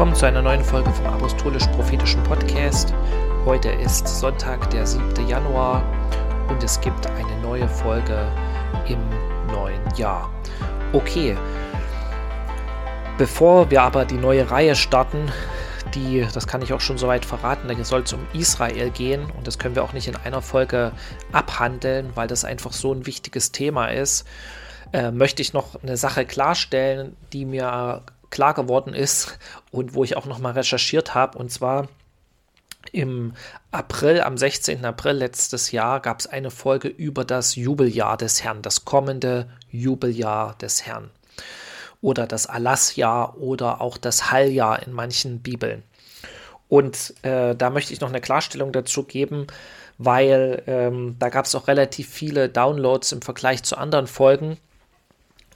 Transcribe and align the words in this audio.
Willkommen 0.00 0.16
zu 0.16 0.24
einer 0.24 0.40
neuen 0.40 0.64
Folge 0.64 0.90
vom 0.90 1.04
Apostolisch-Prophetischen 1.08 2.22
Podcast. 2.22 2.94
Heute 3.44 3.68
ist 3.68 4.08
Sonntag, 4.08 4.70
der 4.70 4.86
7. 4.86 5.28
Januar 5.28 5.84
und 6.48 6.64
es 6.64 6.80
gibt 6.80 7.06
eine 7.06 7.36
neue 7.42 7.68
Folge 7.68 8.26
im 8.88 8.98
neuen 9.52 9.82
Jahr. 9.96 10.32
Okay, 10.94 11.36
bevor 13.18 13.70
wir 13.70 13.82
aber 13.82 14.06
die 14.06 14.16
neue 14.16 14.50
Reihe 14.50 14.74
starten, 14.74 15.30
die, 15.94 16.26
das 16.32 16.46
kann 16.46 16.62
ich 16.62 16.72
auch 16.72 16.80
schon 16.80 16.96
soweit 16.96 17.26
verraten, 17.26 17.68
da 17.68 17.84
soll 17.84 18.00
es 18.00 18.14
um 18.14 18.26
Israel 18.32 18.88
gehen 18.88 19.26
und 19.36 19.46
das 19.46 19.58
können 19.58 19.74
wir 19.74 19.84
auch 19.84 19.92
nicht 19.92 20.08
in 20.08 20.16
einer 20.16 20.40
Folge 20.40 20.92
abhandeln, 21.30 22.12
weil 22.14 22.26
das 22.26 22.46
einfach 22.46 22.72
so 22.72 22.94
ein 22.94 23.04
wichtiges 23.04 23.52
Thema 23.52 23.88
ist, 23.88 24.26
äh, 24.94 25.10
möchte 25.10 25.42
ich 25.42 25.52
noch 25.52 25.82
eine 25.82 25.98
Sache 25.98 26.24
klarstellen, 26.24 27.18
die 27.34 27.44
mir 27.44 28.00
klar 28.30 28.54
geworden 28.54 28.94
ist 28.94 29.38
und 29.70 29.94
wo 29.94 30.04
ich 30.04 30.16
auch 30.16 30.26
nochmal 30.26 30.52
recherchiert 30.52 31.14
habe. 31.14 31.38
Und 31.38 31.50
zwar 31.50 31.88
im 32.92 33.34
April, 33.70 34.20
am 34.22 34.36
16. 34.36 34.84
April 34.84 35.16
letztes 35.16 35.70
Jahr, 35.70 36.00
gab 36.00 36.20
es 36.20 36.26
eine 36.26 36.50
Folge 36.50 36.88
über 36.88 37.24
das 37.24 37.54
Jubeljahr 37.56 38.16
des 38.16 38.42
Herrn, 38.42 38.62
das 38.62 38.84
kommende 38.84 39.48
Jubeljahr 39.70 40.56
des 40.58 40.86
Herrn. 40.86 41.10
Oder 42.00 42.26
das 42.26 42.46
Alasjahr 42.46 43.36
oder 43.38 43.80
auch 43.80 43.98
das 43.98 44.30
Halljahr 44.30 44.82
in 44.82 44.92
manchen 44.92 45.40
Bibeln. 45.40 45.82
Und 46.68 47.14
äh, 47.22 47.54
da 47.54 47.68
möchte 47.68 47.92
ich 47.92 48.00
noch 48.00 48.08
eine 48.08 48.20
Klarstellung 48.20 48.72
dazu 48.72 49.02
geben, 49.02 49.48
weil 49.98 50.62
ähm, 50.66 51.16
da 51.18 51.28
gab 51.28 51.44
es 51.44 51.54
auch 51.54 51.68
relativ 51.68 52.08
viele 52.08 52.48
Downloads 52.48 53.12
im 53.12 53.20
Vergleich 53.20 53.64
zu 53.64 53.76
anderen 53.76 54.06
Folgen. 54.06 54.56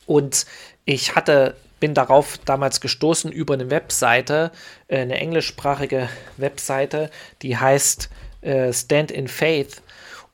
Und 0.06 0.44
ich 0.84 1.14
hatte 1.14 1.56
bin 1.84 1.92
darauf 1.92 2.38
damals 2.46 2.80
gestoßen 2.80 3.30
über 3.30 3.52
eine 3.52 3.68
Webseite, 3.68 4.52
äh, 4.88 5.00
eine 5.00 5.18
englischsprachige 5.18 6.08
Webseite, 6.38 7.10
die 7.42 7.58
heißt 7.58 8.08
äh, 8.40 8.72
Stand 8.72 9.10
in 9.10 9.28
Faith 9.28 9.82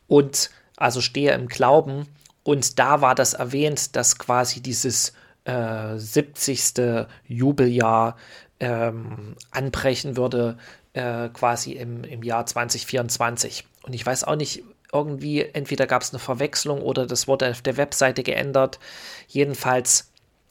und 0.07 0.51
also 0.77 1.01
stehe 1.01 1.33
im 1.33 1.48
Glauben. 1.48 2.07
Und 2.45 2.79
da 2.79 3.01
war 3.01 3.17
das 3.17 3.34
erwähnt, 3.34 3.97
dass 3.97 4.17
quasi 4.17 4.61
dieses 4.61 5.12
äh, 5.42 5.97
70. 5.97 7.07
Jubeljahr 7.27 8.17
ähm, 8.61 9.35
anbrechen 9.51 10.17
würde, 10.17 10.57
äh, 10.92 11.31
quasi 11.31 11.73
im, 11.73 12.05
im 12.05 12.23
Jahr 12.23 12.47
2024. 12.47 13.67
Und 13.83 13.92
ich 13.92 14.07
weiß 14.07 14.23
auch 14.23 14.37
nicht, 14.37 14.62
irgendwie, 14.92 15.41
entweder 15.41 15.89
gab 15.89 16.03
es 16.03 16.12
eine 16.12 16.20
Verwechslung 16.20 16.81
oder 16.81 17.07
das 17.07 17.27
wurde 17.27 17.51
auf 17.51 17.61
der 17.61 17.77
Webseite 17.77 18.23
geändert. 18.23 18.79
Jedenfalls 19.27 20.09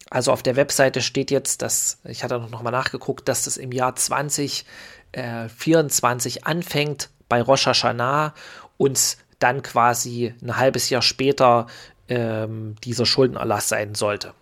also 0.10 0.32
auf 0.32 0.42
der 0.42 0.56
Webseite 0.56 1.02
steht 1.02 1.30
jetzt, 1.32 1.62
dass, 1.62 2.00
ich 2.04 2.24
hatte 2.24 2.40
noch 2.40 2.64
mal 2.64 2.72
nachgeguckt, 2.72 3.28
dass 3.28 3.44
das 3.44 3.58
im 3.58 3.72
Jahr 3.72 3.96
2024 3.96 6.38
äh, 6.38 6.42
anfängt 6.44 7.10
bei 7.28 7.42
Rosh 7.42 7.68
Hashanah 7.68 8.34
und 8.78 9.18
dann 9.38 9.62
quasi 9.62 10.34
ein 10.42 10.58
halbes 10.58 10.90
Jahr 10.90 11.04
später 11.04 11.68
ähm, 12.08 12.76
dieser 12.84 13.06
Schuldenerlass 13.06 13.70
sein 13.70 13.96
sollte. 13.96 14.34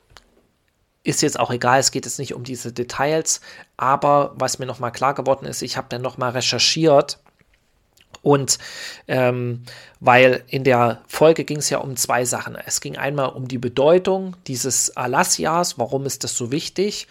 Ist 1.04 1.22
jetzt 1.22 1.40
auch 1.40 1.52
egal, 1.52 1.80
es 1.80 1.92
geht 1.92 2.06
jetzt 2.06 2.18
nicht 2.20 2.34
um 2.34 2.44
diese 2.44 2.74
Details, 2.74 3.42
aber 3.76 4.34
was 4.36 4.60
mir 4.60 4.66
noch 4.66 4.80
mal 4.80 4.92
klar 4.92 5.14
geworden 5.14 5.46
ist, 5.46 5.62
ich 5.62 5.78
habe 5.78 5.88
dann 5.90 6.02
noch 6.02 6.18
mal 6.18 6.32
recherchiert 6.32 7.20
und 8.22 8.58
ähm, 9.08 9.64
weil 10.00 10.44
in 10.48 10.64
der 10.64 11.02
Folge 11.08 11.46
ging 11.46 11.60
es 11.60 11.70
ja 11.70 11.78
um 11.78 11.96
zwei 11.96 12.26
Sachen. 12.26 12.56
Es 12.56 12.82
ging 12.82 12.98
einmal 12.98 13.30
um 13.30 13.48
die 13.48 13.58
Bedeutung 13.58 14.36
dieses 14.48 14.96
Alassias, 14.98 15.80
warum 15.80 16.06
ist 16.06 16.24
das 16.24 16.36
so 16.36 16.52
wichtig? 16.52 17.08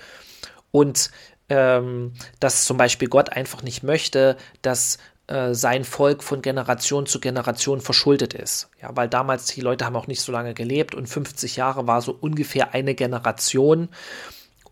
Und 0.72 1.10
ähm, 1.48 2.12
dass 2.40 2.64
zum 2.64 2.76
Beispiel 2.76 3.08
Gott 3.08 3.30
einfach 3.30 3.62
nicht 3.62 3.82
möchte, 3.82 4.36
dass 4.62 4.98
äh, 5.28 5.54
sein 5.54 5.84
Volk 5.84 6.22
von 6.22 6.42
Generation 6.42 7.06
zu 7.06 7.18
Generation 7.18 7.80
verschuldet 7.80 8.34
ist. 8.34 8.68
Ja, 8.82 8.90
weil 8.94 9.08
damals 9.08 9.46
die 9.46 9.60
Leute 9.60 9.84
haben 9.84 9.96
auch 9.96 10.08
nicht 10.08 10.20
so 10.20 10.32
lange 10.32 10.54
gelebt 10.54 10.94
und 10.94 11.08
50 11.08 11.56
Jahre 11.56 11.86
war 11.86 12.02
so 12.02 12.16
ungefähr 12.20 12.74
eine 12.74 12.94
Generation 12.94 13.88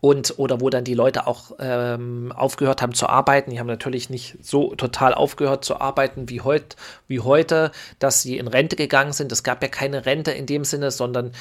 und 0.05 0.37
oder 0.37 0.61
wo 0.61 0.69
dann 0.69 0.83
die 0.83 0.93
Leute 0.93 1.25
auch 1.25 1.53
ähm, 1.57 2.31
aufgehört 2.31 2.83
haben 2.83 2.93
zu 2.93 3.09
arbeiten. 3.09 3.49
Die 3.49 3.59
haben 3.59 3.65
natürlich 3.65 4.11
nicht 4.11 4.37
so 4.39 4.75
total 4.75 5.15
aufgehört 5.15 5.65
zu 5.65 5.81
arbeiten 5.81 6.29
wie, 6.29 6.41
heut, 6.41 6.75
wie 7.07 7.21
heute, 7.21 7.71
dass 7.97 8.21
sie 8.21 8.37
in 8.37 8.47
Rente 8.47 8.75
gegangen 8.75 9.13
sind. 9.13 9.31
Es 9.31 9.41
gab 9.41 9.63
ja 9.63 9.67
keine 9.67 10.05
Rente 10.05 10.29
in 10.29 10.45
dem 10.45 10.63
Sinne, 10.63 10.91
sondern 10.91 11.31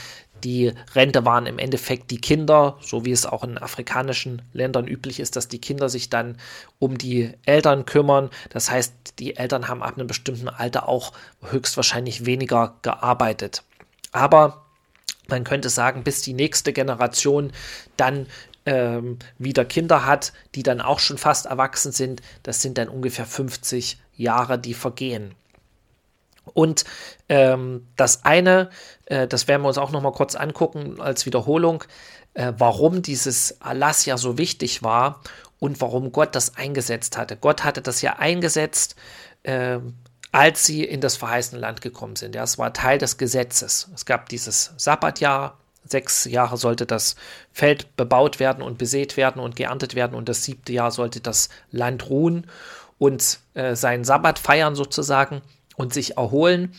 die 0.45 0.73
Rente 0.95 1.27
waren 1.27 1.45
im 1.45 1.59
Endeffekt 1.59 2.11
die 2.11 2.23
Kinder, 2.23 2.79
so 2.81 3.05
wie 3.05 3.13
es 3.13 3.27
auch 3.27 3.45
in 3.45 3.59
afrikanischen 3.59 4.41
Ländern 4.55 4.89
üblich 4.89 5.21
ist, 5.21 5.37
dass 5.37 5.49
die 5.49 5.61
Kinder 5.61 5.91
sich 5.91 6.09
dann 6.09 6.39
um 6.79 6.97
die 6.97 7.33
Eltern 7.45 7.85
kümmern. 7.85 8.31
Das 8.49 8.71
heißt, 8.71 8.95
die 9.19 9.37
Eltern 9.37 9.69
haben 9.69 9.83
ab 9.83 9.99
einem 9.99 10.07
bestimmten 10.07 10.49
Alter 10.49 10.89
auch 10.89 11.13
höchstwahrscheinlich 11.43 12.25
weniger 12.25 12.77
gearbeitet. 12.81 13.63
Aber 14.13 14.65
man 15.29 15.45
könnte 15.45 15.69
sagen, 15.69 16.03
bis 16.03 16.23
die 16.23 16.35
nächste 16.35 16.73
Generation 16.73 17.53
dann 17.97 18.27
ähm, 18.67 19.19
wieder 19.39 19.65
Kinder 19.65 20.07
hat, 20.07 20.33
die 20.55 20.63
dann 20.63 20.81
auch 20.81 20.99
schon 20.99 21.19
fast 21.19 21.47
erwachsen 21.47 21.93
sind. 21.93 22.23
Das 22.43 22.63
sind 22.63 22.79
dann 22.79 22.89
ungefähr 22.89 23.27
50 23.27 23.99
Jahre, 24.17 24.59
die 24.59 24.75
vergehen. 24.75 25.35
Und 26.53 26.85
ähm, 27.29 27.87
das 27.97 28.25
eine, 28.25 28.71
äh, 29.07 29.27
das 29.27 29.49
werden 29.49 29.63
wir 29.63 29.69
uns 29.69 29.79
auch 29.79 29.91
noch 29.91 30.03
mal 30.03 30.13
kurz 30.13 30.35
angucken 30.35 31.01
als 31.01 31.25
Wiederholung, 31.27 31.85
äh, 32.35 32.53
warum 32.59 33.03
dieses 33.03 33.61
Alas 33.61 34.05
ja 34.05 34.19
so 34.19 34.37
wichtig 34.37 34.83
war 34.83 35.21
und 35.59 35.81
warum 35.81 36.13
Gott 36.13 36.35
das 36.35 36.57
eingesetzt 36.57 37.17
hatte. 37.17 37.37
Gott 37.37 37.65
hatte 37.65 37.81
das 37.81 38.03
ja 38.03 38.17
eingesetzt, 38.19 38.97
äh, 39.43 39.79
als 40.33 40.65
sie 40.65 40.85
in 40.85 41.01
das 41.01 41.17
verheißene 41.17 41.61
Land 41.61 41.81
gekommen 41.81 42.17
sind. 42.17 42.35
Ja, 42.35 42.43
es 42.43 42.59
war 42.59 42.73
Teil 42.73 42.99
des 42.99 43.17
Gesetzes. 43.17 43.89
Es 43.95 44.05
gab 44.05 44.29
dieses 44.29 44.73
Sabbatjahr, 44.77 45.59
sechs 45.85 46.25
Jahre 46.25 46.57
sollte 46.57 46.87
das 46.87 47.17
Feld 47.53 47.97
bebaut 47.97 48.41
werden 48.41 48.63
und 48.63 48.79
besät 48.79 49.17
werden 49.17 49.41
und 49.41 49.57
geerntet 49.57 49.95
werden 49.95 50.15
und 50.15 50.29
das 50.29 50.45
siebte 50.45 50.73
Jahr 50.73 50.91
sollte 50.91 51.21
das 51.21 51.49
Land 51.71 52.09
ruhen 52.09 52.47
und 52.99 53.41
äh, 53.55 53.75
seinen 53.75 54.05
Sabbat 54.05 54.39
feiern 54.39 54.75
sozusagen 54.75 55.43
und 55.77 55.93
sich 55.93 56.17
erholen. 56.17 56.75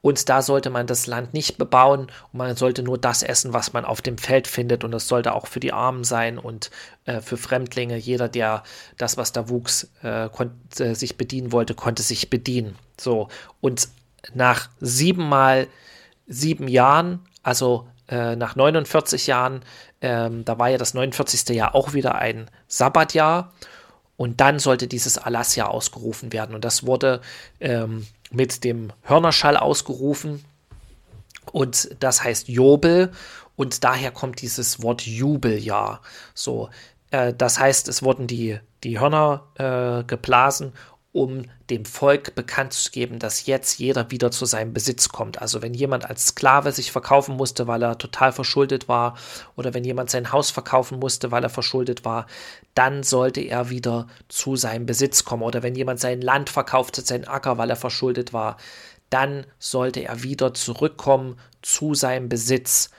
Und 0.00 0.28
da 0.28 0.42
sollte 0.42 0.70
man 0.70 0.86
das 0.86 1.08
Land 1.08 1.34
nicht 1.34 1.58
bebauen 1.58 2.02
und 2.32 2.38
man 2.38 2.54
sollte 2.54 2.82
nur 2.84 2.98
das 2.98 3.24
essen, 3.24 3.52
was 3.52 3.72
man 3.72 3.84
auf 3.84 4.00
dem 4.00 4.16
Feld 4.16 4.46
findet. 4.46 4.84
Und 4.84 4.92
das 4.92 5.08
sollte 5.08 5.34
auch 5.34 5.48
für 5.48 5.58
die 5.58 5.72
Armen 5.72 6.04
sein 6.04 6.38
und 6.38 6.70
äh, 7.04 7.20
für 7.20 7.36
Fremdlinge. 7.36 7.96
Jeder, 7.96 8.28
der 8.28 8.62
das, 8.96 9.16
was 9.16 9.32
da 9.32 9.48
wuchs, 9.48 9.90
äh, 10.02 10.28
konnte, 10.28 10.94
sich 10.94 11.16
bedienen 11.16 11.50
wollte, 11.50 11.74
konnte 11.74 12.04
sich 12.04 12.30
bedienen. 12.30 12.76
So. 12.98 13.28
Und 13.60 13.88
nach 14.34 14.68
siebenmal 14.80 15.66
sieben 16.28 16.68
Jahren, 16.68 17.20
also 17.42 17.88
äh, 18.08 18.36
nach 18.36 18.56
49 18.56 19.26
Jahren, 19.26 19.62
ähm, 20.00 20.44
da 20.44 20.58
war 20.58 20.68
ja 20.68 20.78
das 20.78 20.94
49. 20.94 21.54
Jahr 21.54 21.74
auch 21.74 21.92
wieder 21.92 22.16
ein 22.16 22.50
Sabbatjahr. 22.66 23.52
Und 24.16 24.40
dann 24.40 24.58
sollte 24.58 24.88
dieses 24.88 25.16
Alasjahr 25.16 25.70
ausgerufen 25.70 26.32
werden. 26.32 26.54
Und 26.54 26.64
das 26.64 26.84
wurde 26.84 27.20
ähm, 27.60 28.06
mit 28.30 28.64
dem 28.64 28.92
Hörnerschall 29.02 29.56
ausgerufen. 29.56 30.44
Und 31.52 31.96
das 32.00 32.24
heißt 32.24 32.48
Jobel. 32.48 33.12
Und 33.54 33.84
daher 33.84 34.10
kommt 34.10 34.42
dieses 34.42 34.82
Wort 34.82 35.02
Jubeljahr. 35.02 36.02
So, 36.34 36.68
äh, 37.10 37.32
das 37.32 37.58
heißt, 37.60 37.88
es 37.88 38.02
wurden 38.02 38.26
die, 38.26 38.58
die 38.82 38.98
Hörner 38.98 39.44
äh, 39.54 40.04
geblasen 40.04 40.72
um 41.18 41.46
dem 41.68 41.84
Volk 41.84 42.36
bekannt 42.36 42.72
zu 42.72 42.92
geben, 42.92 43.18
dass 43.18 43.46
jetzt 43.46 43.80
jeder 43.80 44.12
wieder 44.12 44.30
zu 44.30 44.46
seinem 44.46 44.72
Besitz 44.72 45.08
kommt. 45.08 45.42
Also 45.42 45.62
wenn 45.62 45.74
jemand 45.74 46.08
als 46.08 46.26
Sklave 46.26 46.70
sich 46.70 46.92
verkaufen 46.92 47.36
musste, 47.36 47.66
weil 47.66 47.82
er 47.82 47.98
total 47.98 48.30
verschuldet 48.30 48.86
war, 48.86 49.18
oder 49.56 49.74
wenn 49.74 49.82
jemand 49.82 50.10
sein 50.10 50.30
Haus 50.30 50.52
verkaufen 50.52 51.00
musste, 51.00 51.32
weil 51.32 51.42
er 51.42 51.50
verschuldet 51.50 52.04
war, 52.04 52.26
dann 52.74 53.02
sollte 53.02 53.40
er 53.40 53.68
wieder 53.68 54.06
zu 54.28 54.54
seinem 54.54 54.86
Besitz 54.86 55.24
kommen. 55.24 55.42
Oder 55.42 55.64
wenn 55.64 55.74
jemand 55.74 55.98
sein 55.98 56.20
Land 56.20 56.50
verkaufte, 56.50 57.00
sein 57.02 57.26
Acker, 57.26 57.58
weil 57.58 57.70
er 57.70 57.76
verschuldet 57.76 58.32
war, 58.32 58.56
dann 59.10 59.44
sollte 59.58 60.00
er 60.00 60.22
wieder 60.22 60.54
zurückkommen 60.54 61.36
zu 61.62 61.94
seinem 61.94 62.28
Besitz. 62.28 62.90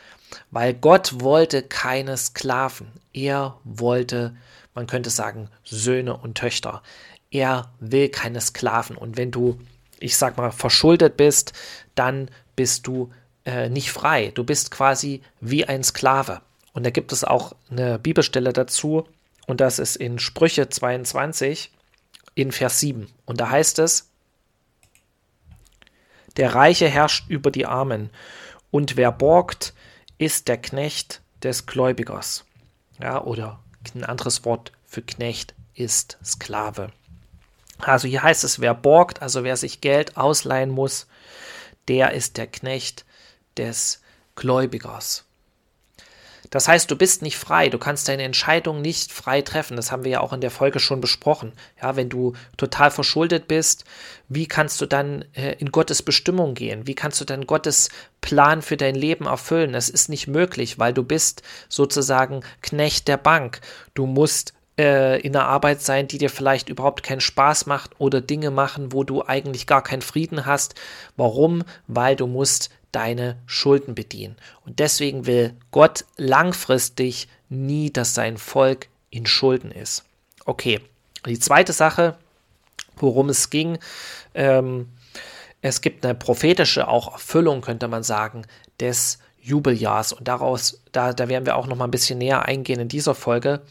Weil 0.51 0.73
Gott 0.73 1.21
wollte 1.21 1.63
keine 1.63 2.17
Sklaven. 2.17 2.91
Er 3.13 3.57
wollte, 3.63 4.35
man 4.73 4.87
könnte 4.87 5.09
sagen, 5.09 5.49
Söhne 5.63 6.17
und 6.17 6.37
Töchter 6.37 6.83
er 7.31 7.71
will 7.79 8.09
keine 8.09 8.41
Sklaven. 8.41 8.95
Und 8.95 9.17
wenn 9.17 9.31
du, 9.31 9.59
ich 9.99 10.17
sag 10.17 10.37
mal, 10.37 10.51
verschuldet 10.51 11.17
bist, 11.17 11.53
dann 11.95 12.29
bist 12.55 12.87
du 12.87 13.11
äh, 13.45 13.69
nicht 13.69 13.91
frei. 13.91 14.31
Du 14.33 14.43
bist 14.43 14.71
quasi 14.71 15.21
wie 15.39 15.65
ein 15.65 15.83
Sklave. 15.83 16.41
Und 16.73 16.85
da 16.85 16.89
gibt 16.89 17.11
es 17.11 17.23
auch 17.23 17.53
eine 17.69 17.99
Bibelstelle 17.99 18.53
dazu, 18.53 19.07
und 19.49 19.61
das 19.61 19.79
ist 19.79 19.95
in 19.95 20.19
Sprüche 20.19 20.69
22 20.69 21.71
in 22.35 22.51
Vers 22.51 22.79
7. 22.81 23.07
Und 23.25 23.41
da 23.41 23.49
heißt 23.49 23.79
es, 23.79 24.11
der 26.37 26.53
Reiche 26.53 26.87
herrscht 26.87 27.27
über 27.31 27.49
die 27.49 27.65
Armen 27.65 28.11
Und 28.69 28.95
wer 28.95 29.11
borgt, 29.11 29.73
ist 30.19 30.49
der 30.49 30.57
Knecht 30.57 31.21
des 31.41 31.65
Gläubigers. 31.65 32.45
Ja, 33.01 33.23
oder 33.23 33.63
ein 33.95 34.03
anderes 34.03 34.45
Wort 34.45 34.71
für 34.85 35.01
Knecht 35.01 35.55
ist 35.73 36.19
Sklave. 36.23 36.91
Also 37.81 38.07
hier 38.07 38.23
heißt 38.23 38.43
es, 38.43 38.59
wer 38.59 38.73
borgt, 38.73 39.21
also 39.21 39.43
wer 39.43 39.57
sich 39.57 39.81
Geld 39.81 40.17
ausleihen 40.17 40.69
muss, 40.69 41.07
der 41.87 42.11
ist 42.13 42.37
der 42.37 42.47
Knecht 42.47 43.05
des 43.57 44.01
Gläubigers. 44.35 45.25
Das 46.49 46.67
heißt, 46.67 46.89
du 46.89 46.95
bist 46.95 47.21
nicht 47.21 47.37
frei, 47.37 47.69
du 47.69 47.77
kannst 47.77 48.07
deine 48.07 48.23
Entscheidung 48.23 48.81
nicht 48.81 49.11
frei 49.11 49.41
treffen. 49.41 49.75
Das 49.75 49.91
haben 49.91 50.03
wir 50.03 50.11
ja 50.11 50.21
auch 50.21 50.33
in 50.33 50.41
der 50.41 50.49
Folge 50.49 50.79
schon 50.79 50.99
besprochen. 50.99 51.53
Ja, 51.81 51.95
wenn 51.95 52.09
du 52.09 52.33
total 52.57 52.89
verschuldet 52.89 53.47
bist, 53.47 53.85
wie 54.29 54.47
kannst 54.47 54.81
du 54.81 54.87
dann 54.87 55.25
äh, 55.33 55.53
in 55.59 55.71
Gottes 55.71 56.01
Bestimmung 56.01 56.55
gehen? 56.55 56.87
Wie 56.87 56.95
kannst 56.95 57.21
du 57.21 57.25
dann 57.25 57.45
Gottes 57.45 57.89
Plan 58.21 58.63
für 58.63 58.77
dein 58.77 58.95
Leben 58.95 59.27
erfüllen? 59.27 59.73
Das 59.73 59.89
ist 59.89 60.09
nicht 60.09 60.27
möglich, 60.27 60.79
weil 60.79 60.93
du 60.93 61.03
bist 61.03 61.43
sozusagen 61.67 62.41
Knecht 62.61 63.07
der 63.07 63.17
Bank. 63.17 63.61
Du 63.93 64.07
musst 64.07 64.53
äh, 64.79 65.19
in 65.19 65.35
einer 65.35 65.45
Arbeit 65.45 65.81
sein, 65.81 66.07
die 66.07 66.17
dir 66.17 66.29
vielleicht 66.29 66.69
überhaupt 66.69 67.03
keinen 67.03 67.19
Spaß 67.19 67.65
macht 67.65 67.99
oder 67.99 68.21
Dinge 68.21 68.49
machen, 68.49 68.93
wo 68.93 69.03
du 69.03 69.25
eigentlich 69.25 69.67
gar 69.67 69.83
keinen 69.83 70.01
Frieden 70.01 70.45
hast. 70.45 70.73
Warum? 71.17 71.63
Weil 71.87 72.15
du 72.15 72.27
musst 72.27 72.69
deine 72.93 73.35
Schulden 73.45 73.93
bedienen. 73.93 74.37
Und 74.65 74.79
deswegen 74.79 75.25
will 75.25 75.53
Gott 75.71 76.05
langfristig 76.15 77.27
nie, 77.49 77.91
dass 77.91 78.13
sein 78.13 78.37
Volk 78.37 78.87
in 79.09 79.25
Schulden 79.25 79.71
ist. 79.71 80.05
Okay, 80.45 80.79
die 81.25 81.39
zweite 81.39 81.73
Sache, 81.73 82.17
worum 82.95 83.27
es 83.29 83.49
ging, 83.49 83.79
ähm, 84.33 84.87
es 85.61 85.81
gibt 85.81 86.05
eine 86.05 86.15
prophetische 86.15 86.87
auch 86.87 87.11
Erfüllung, 87.11 87.59
könnte 87.59 87.89
man 87.89 88.03
sagen, 88.03 88.43
des 88.79 89.19
Jubeljahrs. 89.41 90.13
Und 90.13 90.29
daraus, 90.29 90.81
da, 90.93 91.11
da 91.11 91.27
werden 91.27 91.45
wir 91.45 91.57
auch 91.57 91.67
noch 91.67 91.75
mal 91.75 91.83
ein 91.83 91.91
bisschen 91.91 92.19
näher 92.19 92.45
eingehen 92.45 92.79
in 92.79 92.87
dieser 92.87 93.13
Folge. 93.13 93.61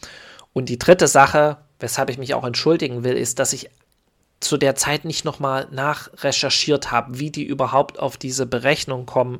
Und 0.59 0.67
die 0.67 0.77
dritte 0.77 1.07
Sache, 1.07 1.55
weshalb 1.79 2.09
ich 2.09 2.17
mich 2.17 2.33
auch 2.33 2.43
entschuldigen 2.43 3.05
will, 3.05 3.15
ist, 3.15 3.39
dass 3.39 3.53
ich 3.53 3.69
zu 4.41 4.57
der 4.57 4.75
Zeit 4.75 5.05
nicht 5.05 5.23
nochmal 5.23 5.69
nachrecherchiert 5.71 6.91
habe, 6.91 7.17
wie 7.17 7.31
die 7.31 7.45
überhaupt 7.45 7.97
auf 7.97 8.17
diese 8.17 8.45
Berechnung 8.45 9.05
kommen, 9.05 9.39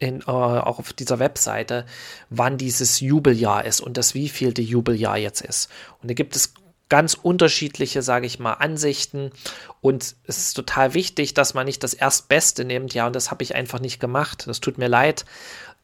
in, 0.00 0.22
äh, 0.22 0.24
auch 0.24 0.80
auf 0.80 0.92
dieser 0.92 1.20
Webseite, 1.20 1.86
wann 2.30 2.58
dieses 2.58 2.98
Jubeljahr 2.98 3.64
ist 3.64 3.80
und 3.80 3.96
das 3.96 4.14
wievielte 4.14 4.60
Jubeljahr 4.60 5.18
jetzt 5.18 5.40
ist. 5.40 5.70
Und 6.02 6.10
da 6.10 6.14
gibt 6.14 6.34
es 6.34 6.52
ganz 6.88 7.14
unterschiedliche, 7.14 8.02
sage 8.02 8.26
ich 8.26 8.38
mal, 8.38 8.54
Ansichten 8.54 9.30
und 9.80 10.14
es 10.26 10.38
ist 10.38 10.54
total 10.54 10.94
wichtig, 10.94 11.34
dass 11.34 11.54
man 11.54 11.66
nicht 11.66 11.82
das 11.82 11.94
Erstbeste 11.94 12.64
nimmt, 12.64 12.94
ja, 12.94 13.06
und 13.06 13.16
das 13.16 13.30
habe 13.30 13.42
ich 13.42 13.54
einfach 13.54 13.80
nicht 13.80 13.98
gemacht. 13.98 14.44
Das 14.46 14.60
tut 14.60 14.78
mir 14.78 14.88
leid. 14.88 15.24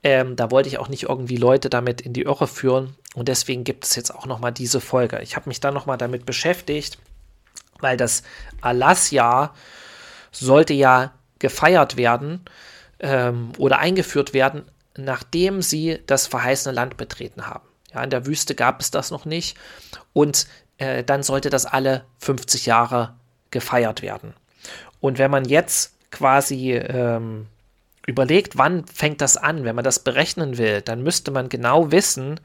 Ähm, 0.05 0.37
da 0.37 0.51
wollte 0.51 0.69
ich 0.69 0.79
auch 0.79 0.89
nicht 0.89 1.05
irgendwie 1.05 1.37
Leute 1.37 1.71
damit 1.71 2.01
in 2.01 2.13
die 2.13 2.23
Irre 2.23 2.49
führen 2.49 2.97
und 3.15 3.29
deswegen 3.29 3.65
gibt 3.65 3.85
es 3.85 3.95
jetzt 3.95 4.13
auch 4.13 4.27
nochmal 4.27 4.53
diese 4.53 4.81
Folge. 4.81 5.21
Ich 5.23 5.37
habe 5.37 5.49
mich 5.49 5.61
dann 5.61 5.75
nochmal 5.75 5.99
damit 5.99 6.27
beschäftigt 6.27 6.99
weil 7.83 7.97
das 7.97 8.23
Erlassjahr 8.63 9.55
sollte 10.31 10.73
ja 10.73 11.13
gefeiert 11.39 11.97
werden 11.97 12.45
ähm, 13.01 13.53
oder 13.59 13.81
eingeführt 13.81 14.33
werden, 14.33 14.65
nachdem 14.97 15.61
sie 15.61 16.01
das 16.07 16.27
verheißene 16.27 16.75
Land 16.75 16.97
betreten 16.97 17.47
haben. 17.47 17.67
Ja, 17.93 18.03
in 18.03 18.11
der 18.11 18.25
Wüste 18.25 18.55
gab 18.55 18.81
es 18.81 18.91
das 18.91 19.11
noch 19.11 19.27
nicht 19.27 19.59
und 20.15 20.47
äh, 20.83 21.05
dann 21.05 21.23
sollte 21.23 21.51
das 21.51 21.67
alle 21.67 22.05
50 22.19 22.67
Jahre 22.67 23.15
gefeiert 23.51 24.03
werden. 24.03 24.35
Und 25.01 25.19
wenn 25.19 25.31
man 25.31 25.45
jetzt 25.45 25.95
quasi 26.11 26.73
ähm, 26.73 27.47
überlegt, 28.07 28.59
wann 28.59 28.87
fängt 28.87 29.21
das 29.21 29.37
an, 29.37 29.65
wenn 29.65 29.75
man 29.75 29.85
das 29.85 30.01
berechnen 30.01 30.59
will, 30.59 30.83
dann 30.83 31.03
müsste 31.03 31.31
man 31.31 31.49
genau 31.49 31.91
wissen, 31.91 32.41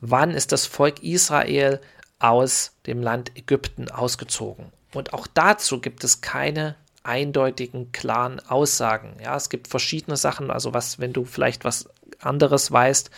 wann 0.00 0.30
ist 0.30 0.52
das 0.52 0.66
Volk 0.66 1.02
Israel 1.02 1.80
aus 2.18 2.72
dem 2.86 3.02
Land 3.02 3.36
Ägypten 3.36 3.90
ausgezogen. 3.90 4.66
Und 4.94 5.12
auch 5.12 5.26
dazu 5.26 5.80
gibt 5.80 6.04
es 6.04 6.20
keine 6.20 6.76
eindeutigen, 7.02 7.92
klaren 7.92 8.40
Aussagen. 8.40 9.16
Ja, 9.22 9.36
es 9.36 9.48
gibt 9.48 9.68
verschiedene 9.68 10.16
Sachen, 10.16 10.50
also 10.50 10.74
was, 10.74 10.98
wenn 10.98 11.12
du 11.12 11.24
vielleicht 11.24 11.64
was 11.64 11.88
anderes 12.20 12.70
weißt 12.70 13.10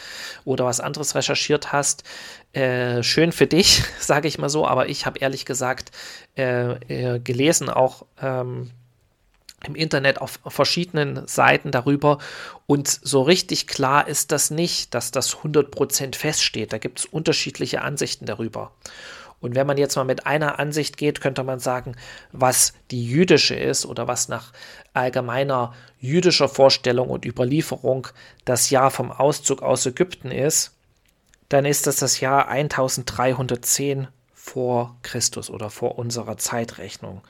oder 0.44 0.64
was 0.64 0.80
anderes 0.80 1.14
recherchiert 1.14 1.72
hast, 1.72 2.04
äh, 2.52 3.02
schön 3.02 3.32
für 3.32 3.46
dich, 3.46 3.82
sage 4.00 4.28
ich 4.28 4.38
mal 4.38 4.48
so, 4.48 4.66
aber 4.66 4.88
ich 4.88 5.06
habe 5.06 5.18
ehrlich 5.18 5.44
gesagt 5.44 5.90
äh, 6.36 6.72
äh, 6.88 7.18
gelesen 7.18 7.68
auch 7.68 8.04
ähm, 8.20 8.70
im 9.66 9.74
Internet 9.74 10.20
auf 10.20 10.40
verschiedenen 10.46 11.26
Seiten 11.26 11.70
darüber 11.70 12.18
und 12.66 12.88
so 12.88 13.22
richtig 13.22 13.66
klar 13.66 14.08
ist 14.08 14.32
das 14.32 14.50
nicht, 14.50 14.94
dass 14.94 15.10
das 15.10 15.36
100% 15.36 16.16
feststeht. 16.16 16.72
Da 16.72 16.78
gibt 16.78 17.00
es 17.00 17.04
unterschiedliche 17.06 17.82
Ansichten 17.82 18.26
darüber. 18.26 18.72
Und 19.42 19.56
wenn 19.56 19.66
man 19.66 19.76
jetzt 19.76 19.96
mal 19.96 20.04
mit 20.04 20.24
einer 20.24 20.58
Ansicht 20.58 20.96
geht, 20.96 21.20
könnte 21.20 21.42
man 21.42 21.58
sagen, 21.58 21.96
was 22.30 22.72
die 22.90 23.06
jüdische 23.06 23.56
ist 23.56 23.84
oder 23.84 24.08
was 24.08 24.28
nach 24.28 24.52
allgemeiner 24.94 25.74
jüdischer 26.00 26.48
Vorstellung 26.48 27.10
und 27.10 27.26
Überlieferung 27.26 28.08
das 28.44 28.70
Jahr 28.70 28.90
vom 28.90 29.10
Auszug 29.10 29.60
aus 29.60 29.84
Ägypten 29.84 30.30
ist, 30.30 30.72
dann 31.48 31.64
ist 31.66 31.86
das 31.86 31.96
das 31.96 32.20
Jahr 32.20 32.48
1310 32.48 34.08
vor 34.32 34.96
Christus 35.02 35.50
oder 35.50 35.70
vor 35.70 35.98
unserer 35.98 36.38
Zeitrechnung. 36.38 37.20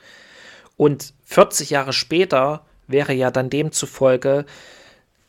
Und 0.77 1.13
40 1.25 1.71
Jahre 1.71 1.93
später 1.93 2.65
wäre 2.87 3.13
ja 3.13 3.31
dann 3.31 3.49
demzufolge 3.49 4.45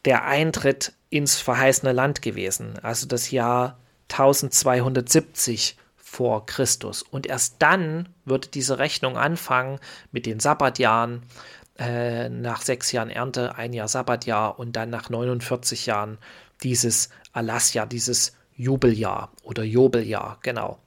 der 0.05 0.25
Eintritt 0.25 0.93
ins 1.09 1.37
verheißene 1.41 1.93
Land 1.93 2.21
gewesen, 2.21 2.79
also 2.83 3.07
das 3.07 3.31
Jahr 3.31 3.79
1270 4.11 5.77
vor 6.15 6.47
Christus. 6.47 7.03
Und 7.03 7.27
erst 7.27 7.57
dann 7.59 8.09
würde 8.25 8.49
diese 8.49 8.79
Rechnung 8.79 9.19
anfangen 9.19 9.81
mit 10.13 10.27
den 10.27 10.39
Sabbatjahren, 10.39 11.23
äh, 11.77 12.29
nach 12.29 12.63
sechs 12.63 12.93
Jahren 12.93 13.11
Ernte 13.11 13.57
ein 13.57 13.73
Jahr 13.73 13.89
Sabbatjahr 13.89 14.59
und 14.59 14.77
dann 14.77 14.91
nach 14.91 15.11
49 15.11 15.87
Jahren 15.87 16.19
dieses 16.63 17.11
Alasja, 17.33 17.85
dieses 17.85 18.37
Jubeljahr 18.57 19.33
oder 19.43 19.65
Jubeljahr, 19.65 20.39
genau. 20.43 20.79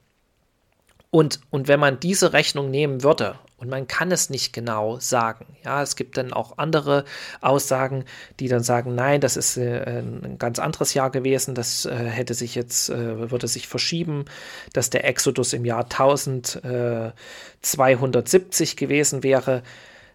Und, 1.10 1.40
und 1.50 1.68
wenn 1.68 1.80
man 1.80 2.00
diese 2.00 2.32
Rechnung 2.32 2.70
nehmen 2.70 3.02
würde, 3.02 3.38
und 3.58 3.68
man 3.68 3.86
kann 3.88 4.12
es 4.12 4.30
nicht 4.30 4.52
genau 4.52 5.00
sagen, 5.00 5.44
ja, 5.64 5.82
es 5.82 5.96
gibt 5.96 6.16
dann 6.16 6.32
auch 6.32 6.58
andere 6.58 7.04
Aussagen, 7.40 8.04
die 8.38 8.46
dann 8.46 8.62
sagen, 8.62 8.94
nein, 8.94 9.20
das 9.20 9.36
ist 9.36 9.56
äh, 9.56 10.00
ein 10.00 10.38
ganz 10.38 10.60
anderes 10.60 10.94
Jahr 10.94 11.10
gewesen, 11.10 11.56
das 11.56 11.84
äh, 11.84 11.92
hätte 11.92 12.34
sich 12.34 12.54
jetzt, 12.54 12.88
äh, 12.88 13.32
würde 13.32 13.48
sich 13.48 13.66
verschieben, 13.66 14.26
dass 14.74 14.90
der 14.90 15.04
Exodus 15.04 15.52
im 15.52 15.64
Jahr 15.64 15.82
1270 15.82 18.76
gewesen 18.76 19.24
wäre. 19.24 19.64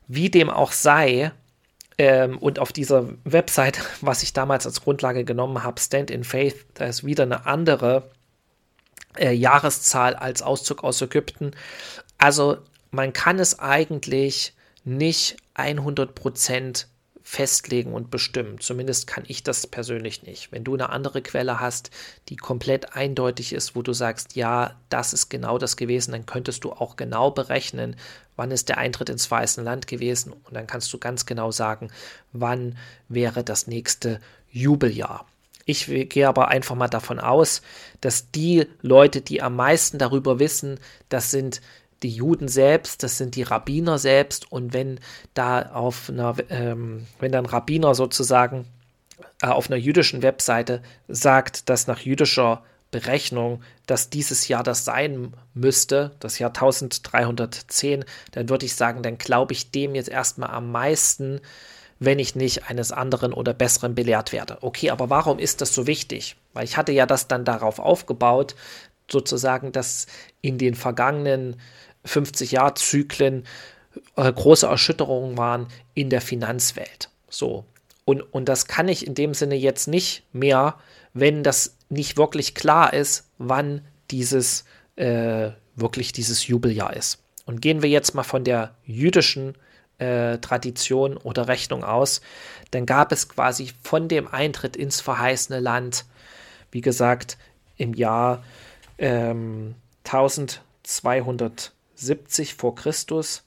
Wie 0.07 0.29
dem 0.29 0.49
auch 0.49 0.71
sei, 0.71 1.33
ähm, 1.97 2.37
und 2.37 2.59
auf 2.59 2.71
dieser 2.71 3.09
Website, 3.25 3.81
was 4.01 4.23
ich 4.23 4.31
damals 4.31 4.65
als 4.65 4.79
Grundlage 4.81 5.25
genommen 5.25 5.63
habe, 5.63 5.81
Stand 5.81 6.11
in 6.11 6.23
Faith, 6.23 6.65
da 6.75 6.85
ist 6.85 7.05
wieder 7.05 7.23
eine 7.23 7.45
andere 7.45 8.09
Jahreszahl 9.19 10.15
als 10.15 10.41
Auszug 10.41 10.83
aus 10.83 10.99
Ägypten. 10.99 11.51
Also 12.17 12.57
man 12.93 13.11
kann 13.11 13.39
es 13.39 13.59
eigentlich 13.59 14.53
nicht 14.85 15.37
100% 15.55 16.85
festlegen 17.23 17.93
und 17.93 18.11
bestimmen. 18.11 18.59
Zumindest 18.59 19.07
kann 19.07 19.23
ich 19.27 19.41
das 19.41 19.65
persönlich 19.65 20.21
nicht. 20.23 20.51
Wenn 20.51 20.63
du 20.63 20.75
eine 20.75 20.89
andere 20.89 21.23
Quelle 21.23 21.59
hast, 21.59 21.89
die 22.29 22.35
komplett 22.35 22.95
eindeutig 22.95 23.53
ist, 23.53 23.75
wo 23.75 23.81
du 23.81 23.93
sagst, 23.93 24.35
ja, 24.35 24.75
das 24.89 25.13
ist 25.13 25.29
genau 25.29 25.57
das 25.57 25.75
gewesen, 25.75 26.11
dann 26.11 26.27
könntest 26.27 26.65
du 26.65 26.71
auch 26.71 26.95
genau 26.95 27.31
berechnen, 27.31 27.95
wann 28.35 28.51
ist 28.51 28.69
der 28.69 28.77
Eintritt 28.77 29.09
ins 29.09 29.31
Weiße 29.31 29.63
Land 29.63 29.87
gewesen 29.87 30.31
und 30.31 30.53
dann 30.53 30.67
kannst 30.67 30.93
du 30.93 30.99
ganz 30.99 31.25
genau 31.25 31.49
sagen, 31.49 31.89
wann 32.31 32.77
wäre 33.09 33.43
das 33.43 33.65
nächste 33.65 34.19
Jubeljahr. 34.51 35.25
Ich 35.65 35.85
gehe 35.87 36.27
aber 36.27 36.49
einfach 36.49 36.75
mal 36.75 36.89
davon 36.89 37.19
aus, 37.19 37.61
dass 38.01 38.29
die 38.31 38.67
Leute, 38.81 39.21
die 39.21 39.41
am 39.41 39.55
meisten 39.55 39.97
darüber 39.97 40.37
wissen, 40.37 40.79
das 41.07 41.31
sind 41.31 41.61
die 42.03 42.09
Juden 42.09 42.47
selbst, 42.47 43.03
das 43.03 43.17
sind 43.17 43.35
die 43.35 43.43
Rabbiner 43.43 43.97
selbst. 43.97 44.51
Und 44.51 44.73
wenn 44.73 44.99
da 45.33 45.71
auf 45.73 46.09
einer, 46.09 46.35
ähm, 46.49 47.07
wenn 47.19 47.31
dann 47.31 47.45
Rabbiner 47.45 47.95
sozusagen 47.95 48.65
äh, 49.41 49.47
auf 49.47 49.67
einer 49.67 49.77
jüdischen 49.77 50.21
Webseite 50.21 50.81
sagt, 51.07 51.69
dass 51.69 51.87
nach 51.87 51.99
jüdischer 51.99 52.63
Berechnung, 52.91 53.63
dass 53.87 54.09
dieses 54.09 54.47
Jahr 54.47 54.63
das 54.63 54.85
sein 54.85 55.33
müsste, 55.53 56.11
das 56.19 56.37
Jahr 56.39 56.51
1310, 56.51 58.05
dann 58.31 58.49
würde 58.49 58.65
ich 58.65 58.75
sagen, 58.75 59.01
dann 59.01 59.17
glaube 59.17 59.53
ich 59.53 59.71
dem 59.71 59.95
jetzt 59.95 60.09
erstmal 60.09 60.51
am 60.51 60.71
meisten, 60.71 61.41
wenn 61.99 62.19
ich 62.19 62.35
nicht 62.35 62.69
eines 62.69 62.91
anderen 62.91 63.33
oder 63.33 63.53
besseren 63.53 63.95
belehrt 63.95 64.31
werde. 64.31 64.59
Okay, 64.61 64.91
aber 64.91 65.09
warum 65.09 65.39
ist 65.39 65.61
das 65.61 65.73
so 65.73 65.87
wichtig? 65.87 66.35
Weil 66.53 66.65
ich 66.65 66.77
hatte 66.77 66.91
ja 66.91 67.05
das 67.05 67.27
dann 67.27 67.45
darauf 67.45 67.79
aufgebaut, 67.79 68.55
sozusagen, 69.11 69.71
dass 69.71 70.07
in 70.41 70.57
den 70.57 70.75
vergangenen 70.75 71.59
50-Jahr-Zyklen 72.05 73.45
äh, 74.15 74.31
große 74.31 74.67
Erschütterungen 74.67 75.37
waren 75.37 75.67
in 75.93 76.09
der 76.09 76.21
Finanzwelt. 76.21 77.09
So. 77.29 77.65
Und, 78.05 78.21
und 78.21 78.49
das 78.49 78.67
kann 78.67 78.87
ich 78.87 79.07
in 79.07 79.15
dem 79.15 79.33
Sinne 79.33 79.55
jetzt 79.55 79.87
nicht 79.87 80.23
mehr, 80.33 80.75
wenn 81.13 81.43
das 81.43 81.77
nicht 81.89 82.17
wirklich 82.17 82.55
klar 82.55 82.93
ist, 82.93 83.29
wann 83.37 83.81
dieses 84.11 84.65
äh, 84.95 85.51
wirklich 85.75 86.11
dieses 86.11 86.47
Jubeljahr 86.47 86.95
ist. 86.95 87.19
Und 87.45 87.61
gehen 87.61 87.81
wir 87.81 87.89
jetzt 87.89 88.13
mal 88.13 88.23
von 88.23 88.43
der 88.43 88.75
jüdischen 88.85 89.55
äh, 89.97 90.37
Tradition 90.39 91.17
oder 91.17 91.47
Rechnung 91.47 91.83
aus, 91.83 92.21
dann 92.71 92.85
gab 92.85 93.11
es 93.11 93.29
quasi 93.29 93.71
von 93.83 94.07
dem 94.07 94.27
Eintritt 94.27 94.75
ins 94.75 95.01
verheißene 95.01 95.59
Land, 95.59 96.05
wie 96.71 96.81
gesagt, 96.81 97.37
im 97.77 97.93
Jahr 97.93 98.43
ähm, 98.97 99.75
1270 101.95 102.55
vor 102.55 102.75
Christus 102.75 103.43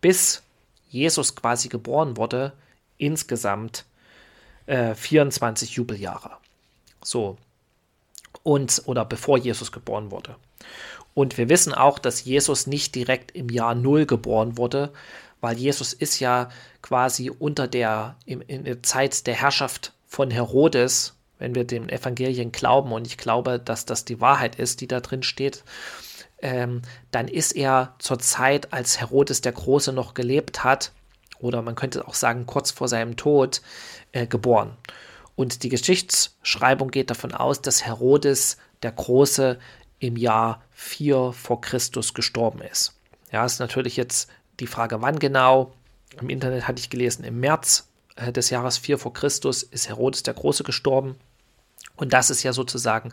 bis 0.00 0.42
Jesus 0.88 1.34
quasi 1.34 1.68
geboren 1.68 2.16
wurde, 2.16 2.52
insgesamt 2.98 3.84
äh, 4.66 4.94
24 4.94 5.72
Jubeljahre. 5.72 6.32
So. 7.02 7.36
Und, 8.42 8.82
oder 8.86 9.04
bevor 9.04 9.38
Jesus 9.38 9.72
geboren 9.72 10.10
wurde. 10.10 10.36
Und 11.14 11.38
wir 11.38 11.48
wissen 11.48 11.72
auch, 11.72 11.98
dass 11.98 12.24
Jesus 12.24 12.66
nicht 12.66 12.94
direkt 12.94 13.32
im 13.32 13.48
Jahr 13.48 13.74
Null 13.74 14.06
geboren 14.06 14.58
wurde, 14.58 14.92
weil 15.40 15.56
Jesus 15.56 15.92
ist 15.92 16.20
ja 16.20 16.50
quasi 16.82 17.30
unter 17.30 17.66
der, 17.66 18.16
in, 18.26 18.42
in 18.42 18.64
der 18.64 18.82
Zeit 18.82 19.26
der 19.26 19.34
Herrschaft 19.34 19.92
von 20.06 20.30
Herodes, 20.30 21.14
wenn 21.38 21.54
wir 21.54 21.64
den 21.64 21.88
Evangelien 21.88 22.52
glauben, 22.52 22.92
und 22.92 23.06
ich 23.06 23.18
glaube, 23.18 23.58
dass 23.58 23.86
das 23.86 24.04
die 24.04 24.20
Wahrheit 24.20 24.56
ist, 24.56 24.80
die 24.80 24.88
da 24.88 25.00
drin 25.00 25.22
steht, 25.22 25.64
ähm, 26.38 26.82
dann 27.10 27.28
ist 27.28 27.52
er 27.52 27.94
zur 27.98 28.18
Zeit, 28.18 28.72
als 28.72 29.00
Herodes 29.00 29.40
der 29.40 29.52
Große 29.52 29.92
noch 29.92 30.14
gelebt 30.14 30.64
hat, 30.64 30.92
oder 31.38 31.62
man 31.62 31.74
könnte 31.74 32.06
auch 32.06 32.14
sagen, 32.14 32.46
kurz 32.46 32.70
vor 32.70 32.88
seinem 32.88 33.16
Tod, 33.16 33.62
äh, 34.12 34.26
geboren. 34.26 34.76
Und 35.34 35.62
die 35.62 35.68
Geschichtsschreibung 35.68 36.90
geht 36.90 37.10
davon 37.10 37.32
aus, 37.32 37.60
dass 37.60 37.84
Herodes 37.84 38.56
der 38.82 38.92
Große 38.92 39.58
im 39.98 40.16
Jahr 40.16 40.62
4 40.72 41.32
vor 41.32 41.60
Christus 41.60 42.14
gestorben 42.14 42.60
ist. 42.62 42.94
Ja, 43.32 43.44
ist 43.44 43.60
natürlich 43.60 43.96
jetzt 43.96 44.30
die 44.60 44.66
Frage, 44.66 45.02
wann 45.02 45.18
genau. 45.18 45.74
Im 46.20 46.30
Internet 46.30 46.66
hatte 46.66 46.80
ich 46.80 46.88
gelesen, 46.88 47.24
im 47.24 47.40
März 47.40 47.88
äh, 48.16 48.32
des 48.32 48.50
Jahres 48.50 48.78
4 48.78 48.98
vor 48.98 49.12
Christus 49.12 49.62
ist 49.62 49.88
Herodes 49.88 50.22
der 50.22 50.34
Große 50.34 50.64
gestorben. 50.64 51.16
Und 51.96 52.12
das 52.12 52.30
ist 52.30 52.42
ja 52.42 52.52
sozusagen 52.52 53.12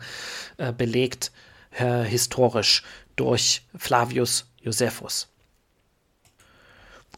äh, 0.56 0.72
belegt 0.72 1.32
äh, 1.78 2.02
historisch 2.02 2.82
durch 3.16 3.62
Flavius 3.76 4.50
Josephus. 4.60 5.28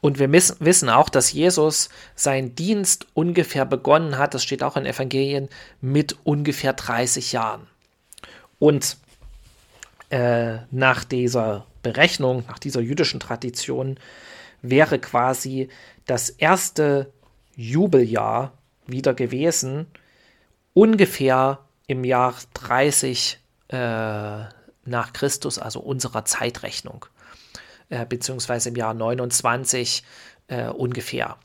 Und 0.01 0.19
wir 0.19 0.31
wissen 0.31 0.91
auch, 0.91 1.09
dass 1.09 1.33
Jesus 1.33 1.89
seinen 2.15 2.55
Dienst 2.55 3.07
ungefähr 3.15 3.65
begonnen 3.65 4.19
hat, 4.19 4.35
das 4.35 4.45
steht 4.45 4.63
auch 4.63 4.77
in 4.77 4.87
Evangelien, 4.87 5.49
mit 5.81 6.17
ungefähr 6.25 6.75
30 6.75 7.33
Jahren. 7.33 7.67
Und 8.59 8.99
äh, 10.11 10.59
nach 10.71 11.05
dieser 11.05 11.67
Berechnung, 11.83 12.45
nach 12.47 12.59
dieser 12.59 12.81
jüdischen 12.81 13.21
Tradition, 13.21 13.99
wäre 14.63 14.99
quasi 14.99 15.69
das 16.05 16.31
erste 16.31 17.13
Jubeljahr 17.57 18.53
wieder 18.87 19.15
gewesen, 19.15 19.87
ungefähr 20.75 21.61
im 21.87 22.05
Jahr 22.05 22.35
30 22.55 23.39
äh, 23.69 24.45
nach 24.85 25.13
Christus, 25.13 25.59
also 25.59 25.81
unserer 25.81 26.25
Zeitrechnung, 26.25 27.07
äh, 27.89 28.07
beziehungsweise 28.07 28.69
im 28.69 28.77
Jahr 28.77 28.95
29 28.95 30.05
äh, 30.49 30.69
ungefähr. 30.69 31.37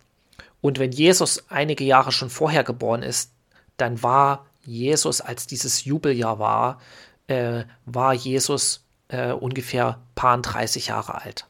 Und 0.62 0.78
wenn 0.80 0.92
Jesus 0.92 1.50
einige 1.50 1.84
Jahre 1.84 2.12
schon 2.12 2.30
vorher 2.30 2.64
geboren 2.64 3.02
ist, 3.04 3.32
dann 3.78 4.04
war 4.04 4.46
Jesus, 4.64 5.22
als 5.22 5.48
dieses 5.48 5.86
Jubeljahr 5.86 6.38
war, 6.38 6.80
äh, 7.28 7.64
war 7.86 8.14
Jesus 8.14 8.86
äh, 9.08 9.32
ungefähr 9.32 10.00
paar 10.14 10.38
30 10.40 10.88
Jahre 10.88 11.22
alt. 11.22 11.48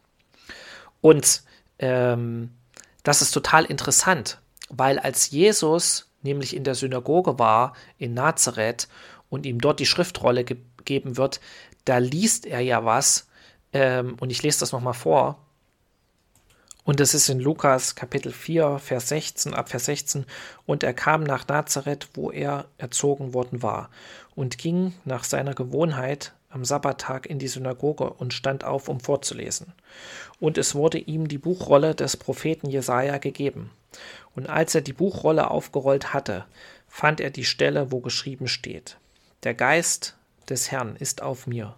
Und 1.01 1.43
ähm, 1.79 2.51
das 3.03 3.21
ist 3.21 3.31
total 3.31 3.65
interessant, 3.65 4.39
weil 4.69 4.97
als 4.99 5.31
Jesus 5.31 6.07
nämlich 6.23 6.55
in 6.55 6.63
der 6.63 6.75
Synagoge 6.75 7.39
war 7.39 7.73
in 7.97 8.13
Nazareth 8.13 8.87
und 9.31 9.47
ihm 9.47 9.59
dort 9.59 9.79
die 9.79 9.87
Schriftrolle 9.87 10.43
gegeben 10.43 11.17
wird, 11.17 11.41
da 11.85 11.97
liest 11.97 12.45
er 12.45 12.59
ja 12.59 12.85
was, 12.85 13.27
ähm, 13.73 14.15
und 14.19 14.29
ich 14.29 14.43
lese 14.43 14.59
das 14.59 14.71
nochmal 14.71 14.93
vor. 14.93 15.39
Und 16.83 16.99
das 16.99 17.13
ist 17.13 17.29
in 17.29 17.39
Lukas 17.39 17.95
Kapitel 17.95 18.31
4, 18.31 18.79
Vers 18.79 19.09
16, 19.09 19.53
ab 19.53 19.69
Vers 19.69 19.85
16. 19.85 20.25
Und 20.65 20.83
er 20.83 20.93
kam 20.93 21.23
nach 21.23 21.47
Nazareth, 21.47 22.09
wo 22.15 22.31
er 22.31 22.65
erzogen 22.77 23.33
worden 23.33 23.63
war, 23.63 23.89
und 24.35 24.57
ging 24.57 24.93
nach 25.05 25.23
seiner 25.23 25.53
Gewohnheit 25.53 26.33
am 26.49 26.65
Sabbattag 26.65 27.27
in 27.27 27.39
die 27.39 27.47
Synagoge 27.47 28.09
und 28.09 28.33
stand 28.33 28.63
auf, 28.63 28.89
um 28.89 28.99
vorzulesen. 28.99 29.73
Und 30.39 30.57
es 30.57 30.75
wurde 30.75 30.97
ihm 30.97 31.27
die 31.27 31.37
Buchrolle 31.37 31.95
des 31.95 32.17
Propheten 32.17 32.69
Jesaja 32.69 33.19
gegeben. 33.19 33.69
Und 34.35 34.49
als 34.49 34.75
er 34.75 34.81
die 34.81 34.93
Buchrolle 34.93 35.49
aufgerollt 35.51 36.13
hatte, 36.13 36.45
fand 36.87 37.21
er 37.21 37.29
die 37.29 37.45
Stelle, 37.45 37.91
wo 37.91 38.01
geschrieben 38.01 38.47
steht: 38.47 38.97
Der 39.43 39.55
Geist 39.55 40.17
des 40.49 40.69
Herrn 40.69 40.95
ist 40.95 41.23
auf 41.23 41.47
mir, 41.47 41.75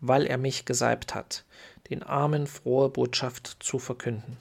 weil 0.00 0.26
er 0.26 0.36
mich 0.36 0.66
gesalbt 0.66 1.14
hat, 1.14 1.44
den 1.88 2.02
Armen 2.02 2.46
frohe 2.46 2.90
Botschaft 2.90 3.56
zu 3.60 3.78
verkünden. 3.78 4.36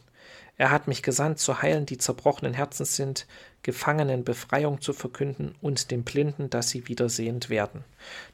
Er 0.58 0.70
hat 0.70 0.90
mich 0.90 1.02
gesandt, 1.02 1.40
zu 1.40 1.62
heilen, 1.62 1.86
die 1.86 1.98
zerbrochenen 1.98 2.54
Herzens 2.54 2.98
sind, 2.98 3.28
Gefangenen 3.64 4.26
Befreiung 4.26 4.82
zu 4.82 4.92
verkünden 4.92 5.56
und 5.62 5.90
den 5.90 6.04
Blinden, 6.04 6.50
dass 6.50 6.70
sie 6.70 6.90
wiedersehend 6.90 7.50
werden, 7.50 7.86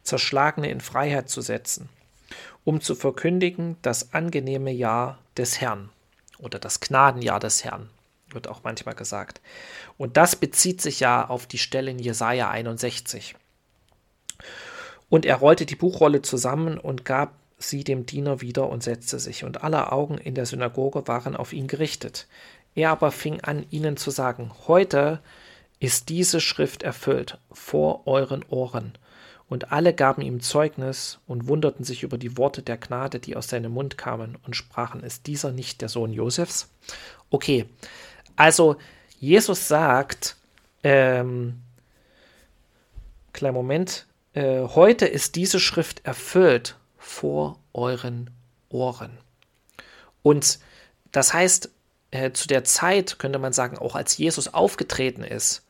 Zerschlagene 0.01 0.72
in 0.72 0.82
Freiheit 0.82 1.29
zu 1.29 1.41
setzen, 1.41 1.88
um 2.63 2.82
zu 2.82 2.96
verkündigen 2.96 3.77
das 3.84 4.12
angenehme 4.13 4.72
Jahr 4.72 5.20
des 5.38 5.62
Herrn 5.62 5.91
oder 6.39 6.58
das 6.58 6.79
Gnadenjahr 6.79 7.39
des 7.39 7.63
Herrn, 7.63 7.91
wird 8.29 8.48
auch 8.48 8.63
manchmal 8.63 8.96
gesagt. 8.96 9.39
Und 10.00 10.17
das 10.17 10.36
bezieht 10.36 10.82
sich 10.82 11.00
ja 11.00 11.29
auf 11.29 11.46
die 11.46 11.60
Stelle 11.60 11.91
in 11.91 12.00
Jesaja 12.00 12.50
61. 12.50 13.36
Und 15.10 15.26
er 15.26 15.36
rollte 15.36 15.66
die 15.66 15.76
Buchrolle 15.76 16.22
zusammen 16.22 16.78
und 16.78 17.06
gab 17.06 17.34
sie 17.58 17.84
dem 17.84 18.06
Diener 18.06 18.42
wieder 18.42 18.70
und 18.70 18.84
setzte 18.84 19.20
sich, 19.20 19.44
und 19.44 19.64
alle 19.64 19.92
Augen 19.92 20.18
in 20.18 20.36
der 20.36 20.46
Synagoge 20.46 21.08
waren 21.08 21.36
auf 21.36 21.54
ihn 21.54 21.68
gerichtet. 21.68 22.28
Er 22.76 22.92
aber 22.92 23.12
fing 23.12 23.42
an, 23.42 23.66
ihnen 23.70 23.98
zu 23.98 24.12
sagen, 24.12 24.52
heute 24.68 25.20
ist 25.80 26.10
diese 26.10 26.42
Schrift 26.42 26.84
erfüllt 26.84 27.38
vor 27.52 28.08
euren 28.08 28.44
Ohren. 28.50 28.98
Und 29.48 29.72
alle 29.72 29.94
gaben 29.94 30.24
ihm 30.24 30.42
Zeugnis 30.42 31.20
und 31.28 31.48
wunderten 31.48 31.86
sich 31.86 32.04
über 32.04 32.18
die 32.18 32.38
Worte 32.38 32.64
der 32.64 32.78
Gnade, 32.78 33.20
die 33.20 33.36
aus 33.36 33.48
seinem 33.48 33.72
Mund 33.74 33.98
kamen, 33.98 34.38
und 34.46 34.56
sprachen, 34.56 35.04
ist 35.04 35.28
dieser 35.28 35.52
nicht 35.52 35.82
der 35.82 35.90
Sohn 35.90 36.12
Josefs? 36.12 36.70
Okay, 37.30 37.66
also 38.36 38.78
Jesus 39.20 39.68
sagt, 39.68 40.36
ähm, 40.84 41.62
kleinen 43.34 43.56
Moment, 43.56 44.08
äh, 44.36 44.68
heute 44.68 45.06
ist 45.06 45.36
diese 45.36 45.60
Schrift 45.60 46.06
erfüllt 46.06 46.77
vor 46.98 47.60
euren 47.74 48.30
Ohren. 48.70 49.18
Und 50.22 50.60
das 51.12 51.34
heißt, 51.34 51.72
äh, 52.12 52.32
zu 52.32 52.48
der 52.48 52.63
Zeit 52.63 53.18
könnte 53.18 53.39
man 53.39 53.54
sagen, 53.54 53.77
auch 53.77 53.96
als 53.96 54.18
Jesus 54.18 54.54
aufgetreten 54.54 55.24
ist, 55.24 55.63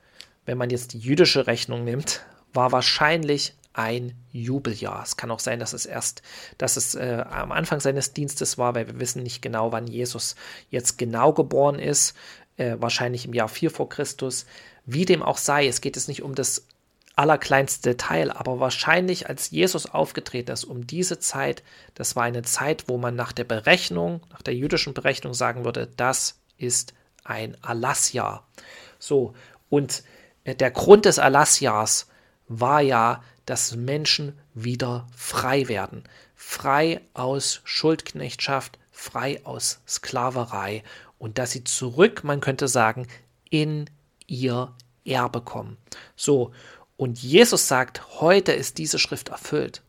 wenn 0.46 0.58
man 0.58 0.70
jetzt 0.70 0.94
die 0.94 1.00
jüdische 1.00 1.48
Rechnung 1.48 1.84
nimmt, 1.84 2.26
war 2.54 2.72
wahrscheinlich 2.72 3.54
ein 3.74 4.16
Jubeljahr. 4.32 5.04
Es 5.04 5.18
kann 5.18 5.32
auch 5.32 5.40
sein, 5.40 5.60
dass 5.60 5.74
es 5.74 5.86
erst, 5.86 6.22
dass 6.58 6.78
es 6.78 6.96
äh, 6.96 7.24
am 7.30 7.52
Anfang 7.52 7.80
seines 7.80 8.14
Dienstes 8.14 8.58
war, 8.58 8.74
weil 8.74 8.88
wir 8.88 9.00
wissen 9.00 9.22
nicht 9.22 9.42
genau, 9.42 9.72
wann 9.72 9.88
Jesus 9.88 10.36
jetzt 10.70 10.98
genau 10.98 11.34
geboren 11.34 11.78
ist. 11.78 12.16
Äh, 12.58 12.78
wahrscheinlich 12.80 13.26
im 13.26 13.34
Jahr 13.34 13.50
4 13.50 13.70
vor 13.70 13.90
Christus. 13.90 14.46
Wie 14.86 15.06
dem 15.06 15.22
auch 15.22 15.38
sei, 15.38 15.68
es 15.68 15.82
geht 15.82 15.98
es 15.98 16.08
nicht 16.08 16.24
um 16.24 16.36
das 16.36 16.66
allerkleinste 17.16 17.90
Detail, 17.90 18.32
aber 18.32 18.60
wahrscheinlich 18.60 19.30
als 19.30 19.52
Jesus 19.52 19.86
aufgetreten 19.86 20.52
ist 20.52 20.66
um 20.66 20.86
diese 20.86 21.20
Zeit, 21.20 21.64
das 21.94 22.16
war 22.16 22.24
eine 22.24 22.44
Zeit, 22.44 22.86
wo 22.88 22.98
man 22.98 23.16
nach 23.16 23.32
der 23.32 23.46
Berechnung, 23.46 24.22
nach 24.32 24.42
der 24.42 24.56
jüdischen 24.56 24.94
Berechnung 24.94 25.34
sagen 25.34 25.66
würde, 25.66 25.88
das 25.96 26.40
ist 26.58 26.94
ein 27.24 27.58
Erlassjahr. 27.66 28.48
So, 29.00 29.34
und 29.70 30.04
äh, 30.44 30.56
der 30.56 30.72
Grund 30.72 31.06
des 31.06 31.18
Erlassjahrs 31.18 32.08
war 32.48 32.82
ja, 32.82 33.24
dass 33.46 33.76
Menschen 33.76 34.38
wieder 34.54 35.08
frei 35.16 35.68
werden. 35.68 36.04
Frei 36.36 37.02
aus 37.14 37.62
Schuldknechtschaft, 37.64 38.78
frei 38.92 39.42
aus 39.46 39.82
Sklaverei 39.88 40.84
und 41.18 41.38
dass 41.38 41.52
sie 41.52 41.64
zurück, 41.64 42.24
man 42.24 42.42
könnte 42.42 42.68
sagen, 42.68 43.08
in 43.50 43.90
ihr 44.28 44.74
Erbe 45.06 45.42
kommen. 45.42 45.78
So, 46.16 46.52
und 46.98 47.22
Jesus 47.22 47.68
sagt, 47.68 48.22
heute 48.22 48.52
ist 48.52 48.78
diese 48.78 49.00
Schrift 49.00 49.30
erfüllt. 49.30 49.82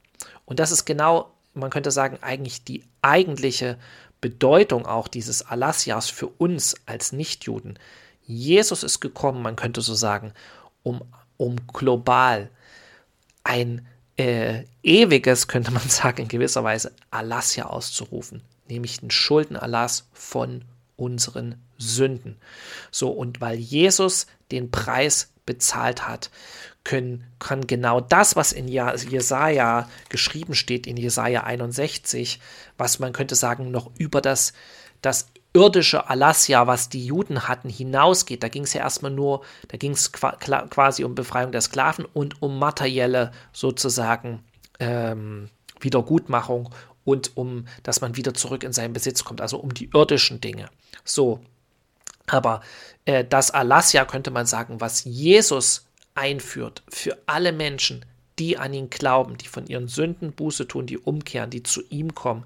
Und 0.45 0.59
das 0.59 0.71
ist 0.71 0.85
genau, 0.85 1.33
man 1.55 1.71
könnte 1.71 1.91
sagen, 1.91 2.19
eigentlich 2.21 2.65
die 2.65 2.85
eigentliche 3.03 3.79
Bedeutung 4.21 4.87
auch 4.87 5.09
dieses 5.09 5.43
Alassias 5.43 6.11
für 6.11 6.27
uns 6.27 6.75
als 6.87 7.13
Nichtjuden. 7.13 7.79
Jesus 8.25 8.83
ist 8.83 9.01
gekommen, 9.01 9.43
man 9.43 9.57
könnte 9.57 9.81
so 9.83 9.95
sagen, 9.95 10.33
um, 10.83 11.03
um 11.37 11.57
global 11.69 12.51
ein 13.45 13.87
äh, 14.17 14.65
ewiges, 14.83 15.49
könnte 15.49 15.71
man 15.71 15.89
sagen, 15.89 16.23
in 16.23 16.29
gewisser 16.29 16.65
Weise 16.65 16.93
Erlass 17.11 17.59
auszurufen, 17.59 18.43
nämlich 18.69 19.01
den 19.01 19.11
Schuldenerlass 19.11 20.09
von 20.13 20.65
unseren 20.97 21.57
Sünden. 21.79 22.39
So, 22.91 23.11
und 23.11 23.41
weil 23.41 23.59
Jesus 23.59 24.27
den 24.51 24.71
Preis 24.71 25.33
bezahlt 25.45 26.09
hat, 26.09 26.31
können, 26.87 27.25
kann 27.41 27.67
genau 27.67 28.01
das, 28.01 28.37
was 28.37 28.53
in 28.53 28.69
Jesaja 28.69 29.89
geschrieben 30.09 30.55
steht, 30.55 30.87
in 30.87 30.97
Jesaja 30.97 31.43
61, 31.43 32.39
was 32.79 33.01
man 33.01 33.13
könnte 33.13 33.35
sagen, 33.35 33.73
noch 33.73 33.91
über 33.99 34.21
das, 34.21 34.53
das 35.03 35.27
irdische 35.53 36.09
Alassia, 36.09 36.69
was 36.69 36.89
die 36.89 37.05
Juden 37.05 37.49
hatten, 37.49 37.69
hinausgeht. 37.69 38.45
Da 38.45 38.49
ging 38.49 38.63
es 38.63 38.73
ja 38.73 38.83
erstmal 38.83 39.11
nur, 39.11 39.43
da 39.67 39.79
ging 39.79 39.93
es 39.93 40.13
quasi 40.13 41.03
um 41.03 41.17
Befreiung 41.17 41.51
der 41.51 41.61
Sklaven 41.61 42.05
und 42.05 42.41
um 42.41 42.57
materielle 42.61 43.33
sozusagen 43.53 44.45
ähm, 44.79 45.49
Wiedergutmachung 45.81 46.71
und 47.05 47.37
um, 47.37 47.67
dass 47.83 48.01
man 48.01 48.15
wieder 48.15 48.33
zurück 48.33 48.63
in 48.63 48.73
seinen 48.73 48.93
Besitz 48.93 49.25
kommt, 49.25 49.41
also 49.41 49.59
um 49.59 49.75
die 49.75 49.91
irdischen 49.93 50.41
Dinge. 50.41 50.69
So. 51.05 51.41
Aber 52.29 52.61
äh, 53.07 53.25
das 53.25 53.51
Alassia 53.51 54.05
könnte 54.05 54.31
man 54.31 54.47
sagen, 54.47 54.81
was 54.81 55.03
Jesus 55.03 55.86
einführt 56.17 56.83
für 56.89 57.19
alle 57.27 57.53
Menschen, 57.53 58.05
die 58.39 58.59
an 58.59 58.75
ihn 58.75 58.91
glauben, 58.91 59.39
die 59.39 59.49
von 59.49 59.67
ihren 59.67 59.89
Sünden 59.89 60.33
Buße 60.33 60.69
tun, 60.69 60.87
die 60.87 60.99
umkehren, 60.99 61.51
die 61.51 61.63
zu 61.63 61.83
ihm 61.89 62.15
kommen, 62.15 62.45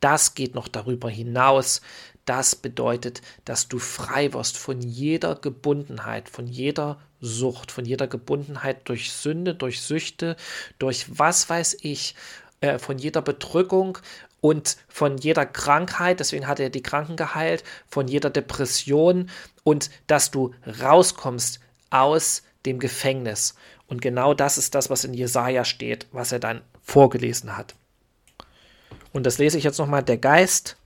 das 0.00 0.34
geht 0.34 0.54
noch 0.54 0.68
darüber 0.68 1.08
hinaus. 1.08 1.80
Das 2.26 2.56
bedeutet, 2.56 3.22
dass 3.44 3.68
du 3.68 3.78
frei 3.78 4.32
wirst 4.32 4.58
von 4.58 4.80
jeder 4.80 5.34
Gebundenheit, 5.34 6.28
von 6.28 6.46
jeder 6.46 7.00
Sucht, 7.20 7.70
von 7.72 7.84
jeder 7.84 8.06
Gebundenheit 8.06 8.88
durch 8.88 9.12
Sünde, 9.12 9.54
durch 9.54 9.80
Süchte, 9.80 10.36
durch 10.78 11.06
was 11.08 11.48
weiß 11.48 11.78
ich, 11.80 12.14
äh, 12.60 12.78
von 12.78 12.98
jeder 12.98 13.22
Bedrückung 13.22 13.98
und 14.40 14.76
von 14.88 15.16
jeder 15.16 15.46
Krankheit, 15.46 16.20
deswegen 16.20 16.46
hat 16.46 16.60
er 16.60 16.68
die 16.68 16.82
Kranken 16.82 17.16
geheilt, 17.16 17.64
von 17.88 18.06
jeder 18.08 18.28
Depression. 18.28 19.30
Und 19.62 19.90
dass 20.06 20.30
du 20.30 20.54
rauskommst 20.82 21.60
aus 21.88 22.42
dem 22.66 22.78
Gefängnis. 22.78 23.54
Und 23.86 24.00
genau 24.00 24.34
das 24.34 24.58
ist 24.58 24.74
das, 24.74 24.90
was 24.90 25.04
in 25.04 25.14
Jesaja 25.14 25.64
steht, 25.64 26.06
was 26.12 26.32
er 26.32 26.38
dann 26.38 26.62
vorgelesen 26.82 27.56
hat. 27.56 27.74
Und 29.12 29.24
das 29.26 29.38
lese 29.38 29.58
ich 29.58 29.64
jetzt 29.64 29.78
nochmal. 29.78 30.02
Der 30.02 30.18
Geist 30.18 30.76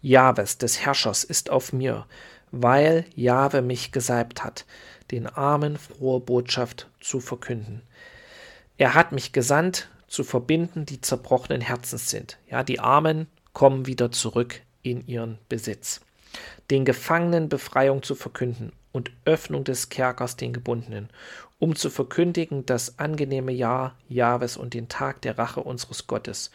Jahwes, 0.00 0.58
des 0.58 0.80
Herrschers, 0.80 1.24
ist 1.24 1.50
auf 1.50 1.72
mir, 1.72 2.06
weil 2.50 3.04
Jahwe 3.14 3.62
mich 3.62 3.92
gesalbt 3.92 4.44
hat, 4.44 4.64
den 5.10 5.26
Armen 5.26 5.76
frohe 5.76 6.20
Botschaft 6.20 6.88
zu 7.00 7.20
verkünden. 7.20 7.82
Er 8.76 8.94
hat 8.94 9.12
mich 9.12 9.32
gesandt, 9.32 9.88
zu 10.06 10.24
verbinden, 10.24 10.86
die 10.86 11.00
zerbrochenen 11.00 11.60
Herzens 11.60 12.08
sind. 12.08 12.38
Ja, 12.48 12.62
die 12.62 12.80
Armen 12.80 13.26
kommen 13.52 13.86
wieder 13.86 14.10
zurück 14.10 14.62
in 14.82 15.06
ihren 15.06 15.38
Besitz. 15.48 16.00
Den 16.70 16.84
Gefangenen 16.84 17.48
Befreiung 17.48 18.02
zu 18.02 18.14
verkünden 18.14 18.72
und 18.92 19.10
Öffnung 19.24 19.64
des 19.64 19.88
Kerkers 19.88 20.36
den 20.36 20.52
Gebundenen, 20.52 21.10
um 21.58 21.76
zu 21.76 21.90
verkündigen 21.90 22.66
das 22.66 22.98
angenehme 22.98 23.52
Jahr 23.52 23.96
Jahres 24.08 24.56
und 24.56 24.74
den 24.74 24.88
Tag 24.88 25.22
der 25.22 25.38
Rache 25.38 25.60
unseres 25.60 26.06
Gottes, 26.06 26.50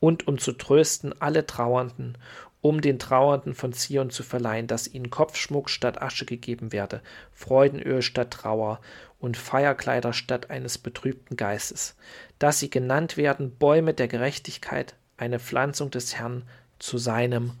und 0.00 0.28
um 0.28 0.38
zu 0.38 0.52
trösten 0.52 1.14
alle 1.20 1.46
Trauernden, 1.46 2.18
um 2.60 2.80
den 2.80 2.98
Trauernden 2.98 3.54
von 3.54 3.72
Zion 3.72 4.10
zu 4.10 4.22
verleihen, 4.22 4.66
dass 4.66 4.88
ihnen 4.88 5.10
Kopfschmuck 5.10 5.68
statt 5.68 6.00
Asche 6.00 6.24
gegeben 6.24 6.72
werde, 6.72 7.02
Freudenöl 7.32 8.00
statt 8.00 8.30
Trauer 8.30 8.80
und 9.18 9.36
Feierkleider 9.36 10.12
statt 10.12 10.50
eines 10.50 10.78
betrübten 10.78 11.36
Geistes, 11.36 11.96
dass 12.38 12.60
sie 12.60 12.70
genannt 12.70 13.16
werden 13.16 13.56
Bäume 13.56 13.92
der 13.92 14.08
Gerechtigkeit, 14.08 14.94
eine 15.16 15.38
Pflanzung 15.38 15.90
des 15.90 16.16
Herrn 16.16 16.42
zu 16.78 16.98
seinem 16.98 17.52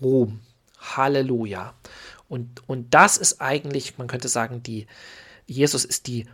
Ruhm. 0.00 0.40
Halleluja. 0.78 1.74
Und, 2.32 2.66
und 2.66 2.94
das 2.94 3.18
ist 3.18 3.42
eigentlich, 3.42 3.98
man 3.98 4.06
könnte 4.06 4.28
sagen, 4.28 4.62
die, 4.62 4.86
Jesus 5.46 5.84
ist 5.84 6.06
die, 6.06 6.26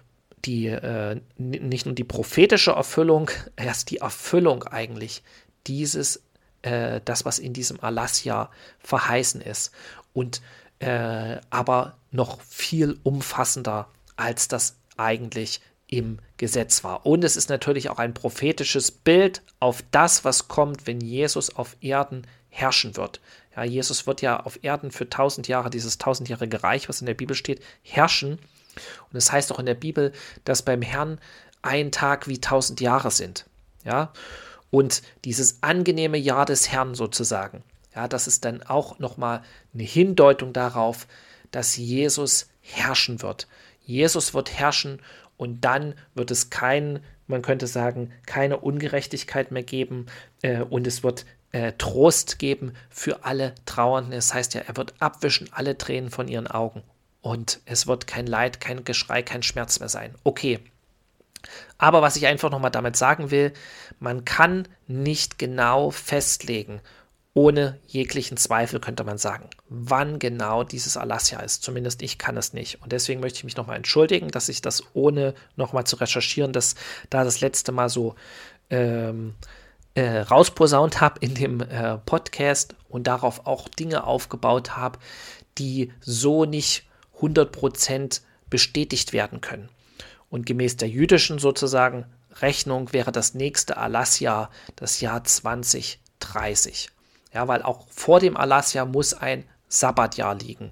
die 0.45 0.69
äh, 0.69 1.21
nicht 1.39 1.87
nur 1.87 1.95
die 1.97 2.05
prophetische 2.05 2.71
Erfüllung, 2.71 3.33
er 3.57 3.73
ist 3.73 3.91
die 3.91 3.97
Erfüllung 3.97 4.63
eigentlich 4.63 5.25
dieses, 5.67 6.23
äh, 6.63 7.01
das, 7.05 7.25
was 7.25 7.41
in 7.41 7.53
diesem 7.53 7.83
Alassia 7.83 8.49
verheißen 8.79 9.41
ist. 9.41 9.73
Und 10.13 10.41
äh, 10.79 11.39
aber 11.51 11.97
noch 12.13 12.41
viel 12.43 13.01
umfassender, 13.03 13.89
als 14.15 14.47
das 14.47 14.77
eigentlich 14.97 15.61
im 15.89 16.21
Gesetz 16.37 16.85
war. 16.85 17.07
Und 17.07 17.25
es 17.25 17.37
ist 17.37 17.49
natürlich 17.49 17.91
auch 17.91 17.99
ein 17.99 18.15
prophetisches 18.15 18.93
Bild 18.93 19.43
auf 19.59 19.83
das, 19.91 20.25
was 20.25 20.47
kommt, 20.47 20.87
wenn 20.87 21.01
Jesus 21.01 21.57
auf 21.57 21.77
Erden 21.81 22.25
herrschen 22.51 22.97
wird. 22.97 23.21
Ja, 23.59 23.65
Jesus 23.65 24.07
wird 24.07 24.23
ja 24.23 24.39
auf 24.39 24.61
Erden 24.63 24.93
für 24.93 25.11
tausend 25.11 25.49
Jahre, 25.49 25.69
dieses 25.69 25.99
tausendjährige 25.99 26.63
Reich, 26.63 26.89
was 26.89 27.01
in 27.01 27.07
der 27.07 27.15
Bibel 27.15 27.35
steht, 27.35 27.61
herrschen. 27.83 28.35
Und 28.35 29.17
es 29.17 29.25
das 29.25 29.33
heißt 29.33 29.53
auch 29.53 29.59
in 29.59 29.67
der 29.67 29.75
Bibel, 29.75 30.13
dass 30.45 30.63
beim 30.63 30.81
Herrn 30.81 31.19
ein 31.61 31.91
Tag 31.91 32.29
wie 32.29 32.41
tausend 32.41 32.81
Jahre 32.81 33.11
sind. 33.11 33.47
Ja, 33.83 34.13
und 34.71 35.03
dieses 35.25 35.61
angenehme 35.65 36.19
Jahr 36.19 36.47
des 36.47 36.71
Herrn 36.71 36.95
sozusagen. 36.95 37.65
Ja, 37.97 38.07
das 38.07 38.29
ist 38.29 38.45
dann 38.45 38.63
auch 38.63 39.01
nochmal 39.01 39.43
eine 39.75 39.83
Hindeutung 39.83 40.53
darauf, 40.53 41.09
dass 41.51 41.77
Jesus 41.77 42.49
herrschen 42.61 43.23
wird. 43.23 43.49
Jesus 43.85 44.35
wird 44.35 44.57
herrschen 44.57 45.01
und 45.37 45.65
dann 45.65 45.95
wird 46.15 46.31
es 46.31 46.51
kein, 46.51 47.01
man 47.27 47.43
könnte 47.43 47.67
sagen, 47.67 48.13
keine 48.25 48.59
Ungerechtigkeit 48.59 49.51
mehr 49.51 49.65
geben 49.65 50.07
äh, 50.43 50.61
und 50.61 50.87
es 50.87 51.03
wird 51.03 51.25
äh, 51.53 51.73
Trost 51.79 52.39
geben 52.39 52.75
für 52.91 53.25
alle 53.25 53.55
Trauernden. 53.67 54.13
Es 54.13 54.35
heißt 54.35 54.55
ja, 54.55 54.63
er 54.63 54.77
wird 54.77 54.95
abwischen 55.01 55.49
alle 55.53 55.79
Tränen 55.79 56.11
von 56.11 56.29
ihren 56.29 56.47
Augen. 56.47 56.83
Und 57.21 57.61
es 57.65 57.87
wird 57.87 58.07
kein 58.07 58.27
Leid, 58.27 58.61
kein 58.61 58.85
Geschrei, 58.85 59.23
kein 59.23 59.43
Schmerz 59.43 59.81
mehr 59.81 59.89
sein. 59.89 60.15
Okay. 60.25 60.61
Aber 61.79 62.03
was 62.03 62.17
ich 62.17 62.27
einfach 62.27 62.51
nochmal 62.51 62.71
damit 62.71 62.97
sagen 62.97 63.31
will, 63.31 63.53
man 64.01 64.25
kann 64.25 64.67
nicht 64.87 65.39
genau 65.39 65.91
festlegen, 65.91 66.81
ohne 67.39 67.79
jeglichen 67.87 68.37
Zweifel 68.37 68.81
könnte 68.81 69.05
man 69.05 69.17
sagen, 69.17 69.49
wann 69.69 70.19
genau 70.19 70.65
dieses 70.65 70.97
Alassia 70.97 71.39
ist. 71.39 71.63
Zumindest 71.63 72.03
ich 72.03 72.19
kann 72.19 72.37
es 72.37 72.53
nicht. 72.53 72.83
Und 72.83 72.91
deswegen 72.91 73.21
möchte 73.21 73.37
ich 73.39 73.45
mich 73.45 73.57
nochmal 73.57 73.77
entschuldigen, 73.77 74.29
dass 74.29 74.49
ich 74.49 74.61
das 74.61 74.83
ohne 74.93 75.35
nochmal 75.55 75.85
zu 75.85 75.97
recherchieren, 75.97 76.53
dass 76.53 76.75
da 77.11 77.23
das 77.23 77.41
letzte 77.41 77.71
Mal 77.71 77.89
so 77.89 78.17
ähm, 78.71 79.35
äh, 79.99 80.21
rausposaunt 80.21 81.01
habe 81.01 81.19
in 81.21 81.35
dem 81.35 81.61
äh, 81.61 81.99
Podcast 81.99 82.77
und 82.89 83.09
darauf 83.09 83.47
auch 83.47 83.69
Dinge 83.69 84.05
aufgebaut 84.05 84.77
habe, 84.77 85.01
die 85.59 85.93
so 86.01 86.45
nicht 86.45 86.87
100% 87.21 88.21
bestätigt 88.49 89.13
werden 89.13 89.41
können. 89.41 89.69
Und 90.31 90.47
gemäß 90.47 90.77
der 90.77 90.89
jüdischen 90.89 91.41
sozusagen 91.41 92.07
Rechnung 92.41 92.93
wäre 92.93 93.11
das 93.11 93.35
nächste 93.35 93.77
Alasja 93.77 94.51
das 94.77 95.01
Jahr 95.01 95.25
2030. 95.25 96.91
Ja, 97.35 97.49
weil 97.49 97.63
auch 97.63 97.89
vor 97.91 98.21
dem 98.21 98.37
Alasja 98.37 98.85
muss 98.85 99.15
ein 99.15 99.45
Sabbatjahr 99.69 100.37
liegen. 100.37 100.71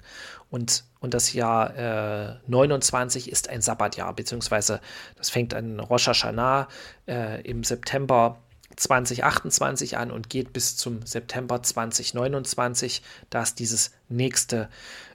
Und, 0.51 0.85
und 1.01 1.15
das 1.15 1.33
Jahr 1.33 1.77
äh, 1.77 2.37
29 2.47 3.31
ist 3.31 3.49
ein 3.49 3.61
Sabbatjahr, 3.61 4.15
beziehungsweise 4.15 4.81
das 5.17 5.31
fängt 5.31 5.53
an 5.53 5.81
Rosh 5.81 6.07
Hashanah 6.07 6.69
äh, 7.09 7.43
im 7.43 7.65
September 7.65 8.39
2028 8.77 9.97
an 9.97 10.11
und 10.11 10.31
geht 10.31 10.53
bis 10.53 10.77
zum 10.77 11.05
September 11.05 11.63
2029. 11.63 13.03
Da 13.31 13.43
ist 13.43 13.59
dieses 13.59 13.93
nächste 14.09 14.69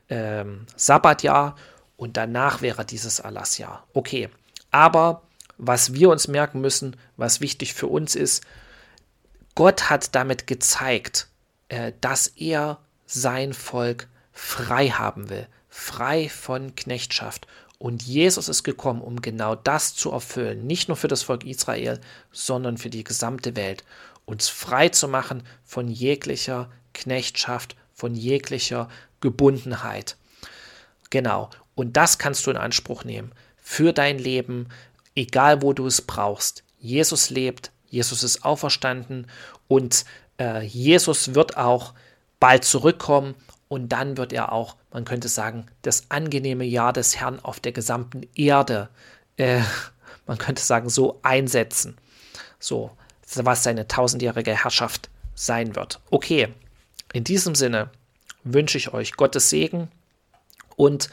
ähm, 0.09 0.65
Sabbatjahr 0.75 1.55
und 1.97 2.17
danach 2.17 2.61
wäre 2.61 2.85
dieses 2.85 3.19
Erlassjahr. 3.19 3.87
Okay, 3.93 4.29
aber 4.71 5.23
was 5.57 5.93
wir 5.93 6.09
uns 6.09 6.27
merken 6.27 6.59
müssen, 6.59 6.97
was 7.17 7.41
wichtig 7.41 7.73
für 7.73 7.87
uns 7.87 8.15
ist, 8.15 8.43
Gott 9.53 9.89
hat 9.89 10.15
damit 10.15 10.47
gezeigt, 10.47 11.27
äh, 11.69 11.93
dass 12.01 12.27
er 12.27 12.79
sein 13.05 13.53
Volk 13.53 14.07
frei 14.31 14.89
haben 14.89 15.29
will, 15.29 15.47
frei 15.69 16.29
von 16.29 16.75
Knechtschaft. 16.75 17.47
Und 17.81 18.03
Jesus 18.03 18.47
ist 18.47 18.61
gekommen, 18.61 19.01
um 19.01 19.23
genau 19.23 19.55
das 19.55 19.95
zu 19.95 20.11
erfüllen, 20.11 20.67
nicht 20.67 20.87
nur 20.87 20.95
für 20.95 21.07
das 21.07 21.23
Volk 21.23 21.43
Israel, 21.43 21.99
sondern 22.31 22.77
für 22.77 22.91
die 22.91 23.03
gesamte 23.03 23.55
Welt, 23.55 23.83
uns 24.25 24.49
frei 24.49 24.89
zu 24.89 25.07
machen 25.07 25.41
von 25.63 25.87
jeglicher 25.87 26.69
Knechtschaft, 26.93 27.75
von 27.91 28.13
jeglicher 28.13 28.87
Gebundenheit. 29.19 30.15
Genau, 31.09 31.49
und 31.73 31.97
das 31.97 32.19
kannst 32.19 32.45
du 32.45 32.51
in 32.51 32.57
Anspruch 32.57 33.03
nehmen 33.03 33.31
für 33.57 33.93
dein 33.93 34.19
Leben, 34.19 34.69
egal 35.15 35.63
wo 35.63 35.73
du 35.73 35.87
es 35.87 36.03
brauchst. 36.03 36.63
Jesus 36.77 37.31
lebt, 37.31 37.71
Jesus 37.89 38.21
ist 38.21 38.45
auferstanden 38.45 39.25
und 39.67 40.05
äh, 40.39 40.61
Jesus 40.61 41.33
wird 41.33 41.57
auch 41.57 41.95
bald 42.39 42.63
zurückkommen 42.63 43.33
und 43.71 43.89
dann 43.89 44.17
wird 44.17 44.33
er 44.33 44.51
auch 44.51 44.75
man 44.91 45.05
könnte 45.05 45.29
sagen, 45.29 45.67
das 45.81 46.05
angenehme 46.09 46.65
Jahr 46.65 46.93
des 46.93 47.19
Herrn 47.19 47.39
auf 47.39 47.59
der 47.59 47.71
gesamten 47.71 48.27
Erde, 48.35 48.89
äh, 49.37 49.61
man 50.27 50.37
könnte 50.37 50.61
sagen, 50.61 50.89
so 50.89 51.19
einsetzen. 51.23 51.97
So, 52.59 52.91
was 53.35 53.63
seine 53.63 53.87
tausendjährige 53.87 54.63
Herrschaft 54.63 55.09
sein 55.33 55.75
wird. 55.75 55.99
Okay, 56.11 56.53
in 57.13 57.23
diesem 57.23 57.55
Sinne 57.55 57.89
wünsche 58.43 58.77
ich 58.77 58.93
euch 58.93 59.13
Gottes 59.13 59.49
Segen 59.49 59.89
und 60.75 61.09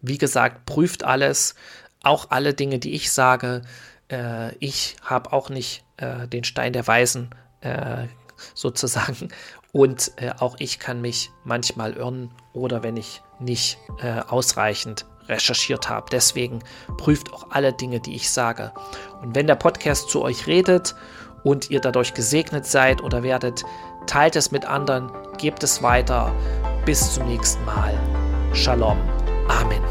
wie 0.00 0.18
gesagt, 0.18 0.66
prüft 0.66 1.04
alles, 1.04 1.54
auch 2.02 2.30
alle 2.30 2.54
Dinge, 2.54 2.78
die 2.78 2.92
ich 2.92 3.10
sage. 3.12 3.62
Äh, 4.10 4.54
ich 4.56 4.96
habe 5.02 5.32
auch 5.32 5.48
nicht 5.48 5.84
äh, 5.96 6.28
den 6.28 6.44
Stein 6.44 6.72
der 6.72 6.86
Weisen 6.86 7.30
äh, 7.62 8.08
sozusagen 8.54 9.30
und 9.72 10.12
äh, 10.16 10.30
auch 10.38 10.56
ich 10.58 10.78
kann 10.78 11.00
mich 11.00 11.30
manchmal 11.44 11.94
irren 11.94 12.30
oder 12.52 12.82
wenn 12.82 12.96
ich 12.96 13.22
nicht 13.40 13.78
äh, 14.02 14.20
ausreichend 14.28 15.06
recherchiert 15.28 15.88
habe. 15.88 16.06
Deswegen 16.10 16.60
prüft 16.98 17.32
auch 17.32 17.46
alle 17.50 17.72
Dinge, 17.72 18.00
die 18.00 18.14
ich 18.14 18.30
sage. 18.30 18.72
Und 19.22 19.34
wenn 19.34 19.46
der 19.46 19.54
Podcast 19.54 20.10
zu 20.10 20.22
euch 20.22 20.46
redet 20.46 20.94
und 21.42 21.70
ihr 21.70 21.80
dadurch 21.80 22.12
gesegnet 22.14 22.66
seid 22.66 23.02
oder 23.02 23.22
werdet, 23.22 23.64
teilt 24.06 24.36
es 24.36 24.50
mit 24.50 24.66
anderen, 24.66 25.10
gebt 25.38 25.62
es 25.62 25.82
weiter. 25.82 26.32
Bis 26.84 27.14
zum 27.14 27.26
nächsten 27.26 27.64
Mal. 27.64 27.98
Shalom. 28.52 28.98
Amen. 29.48 29.82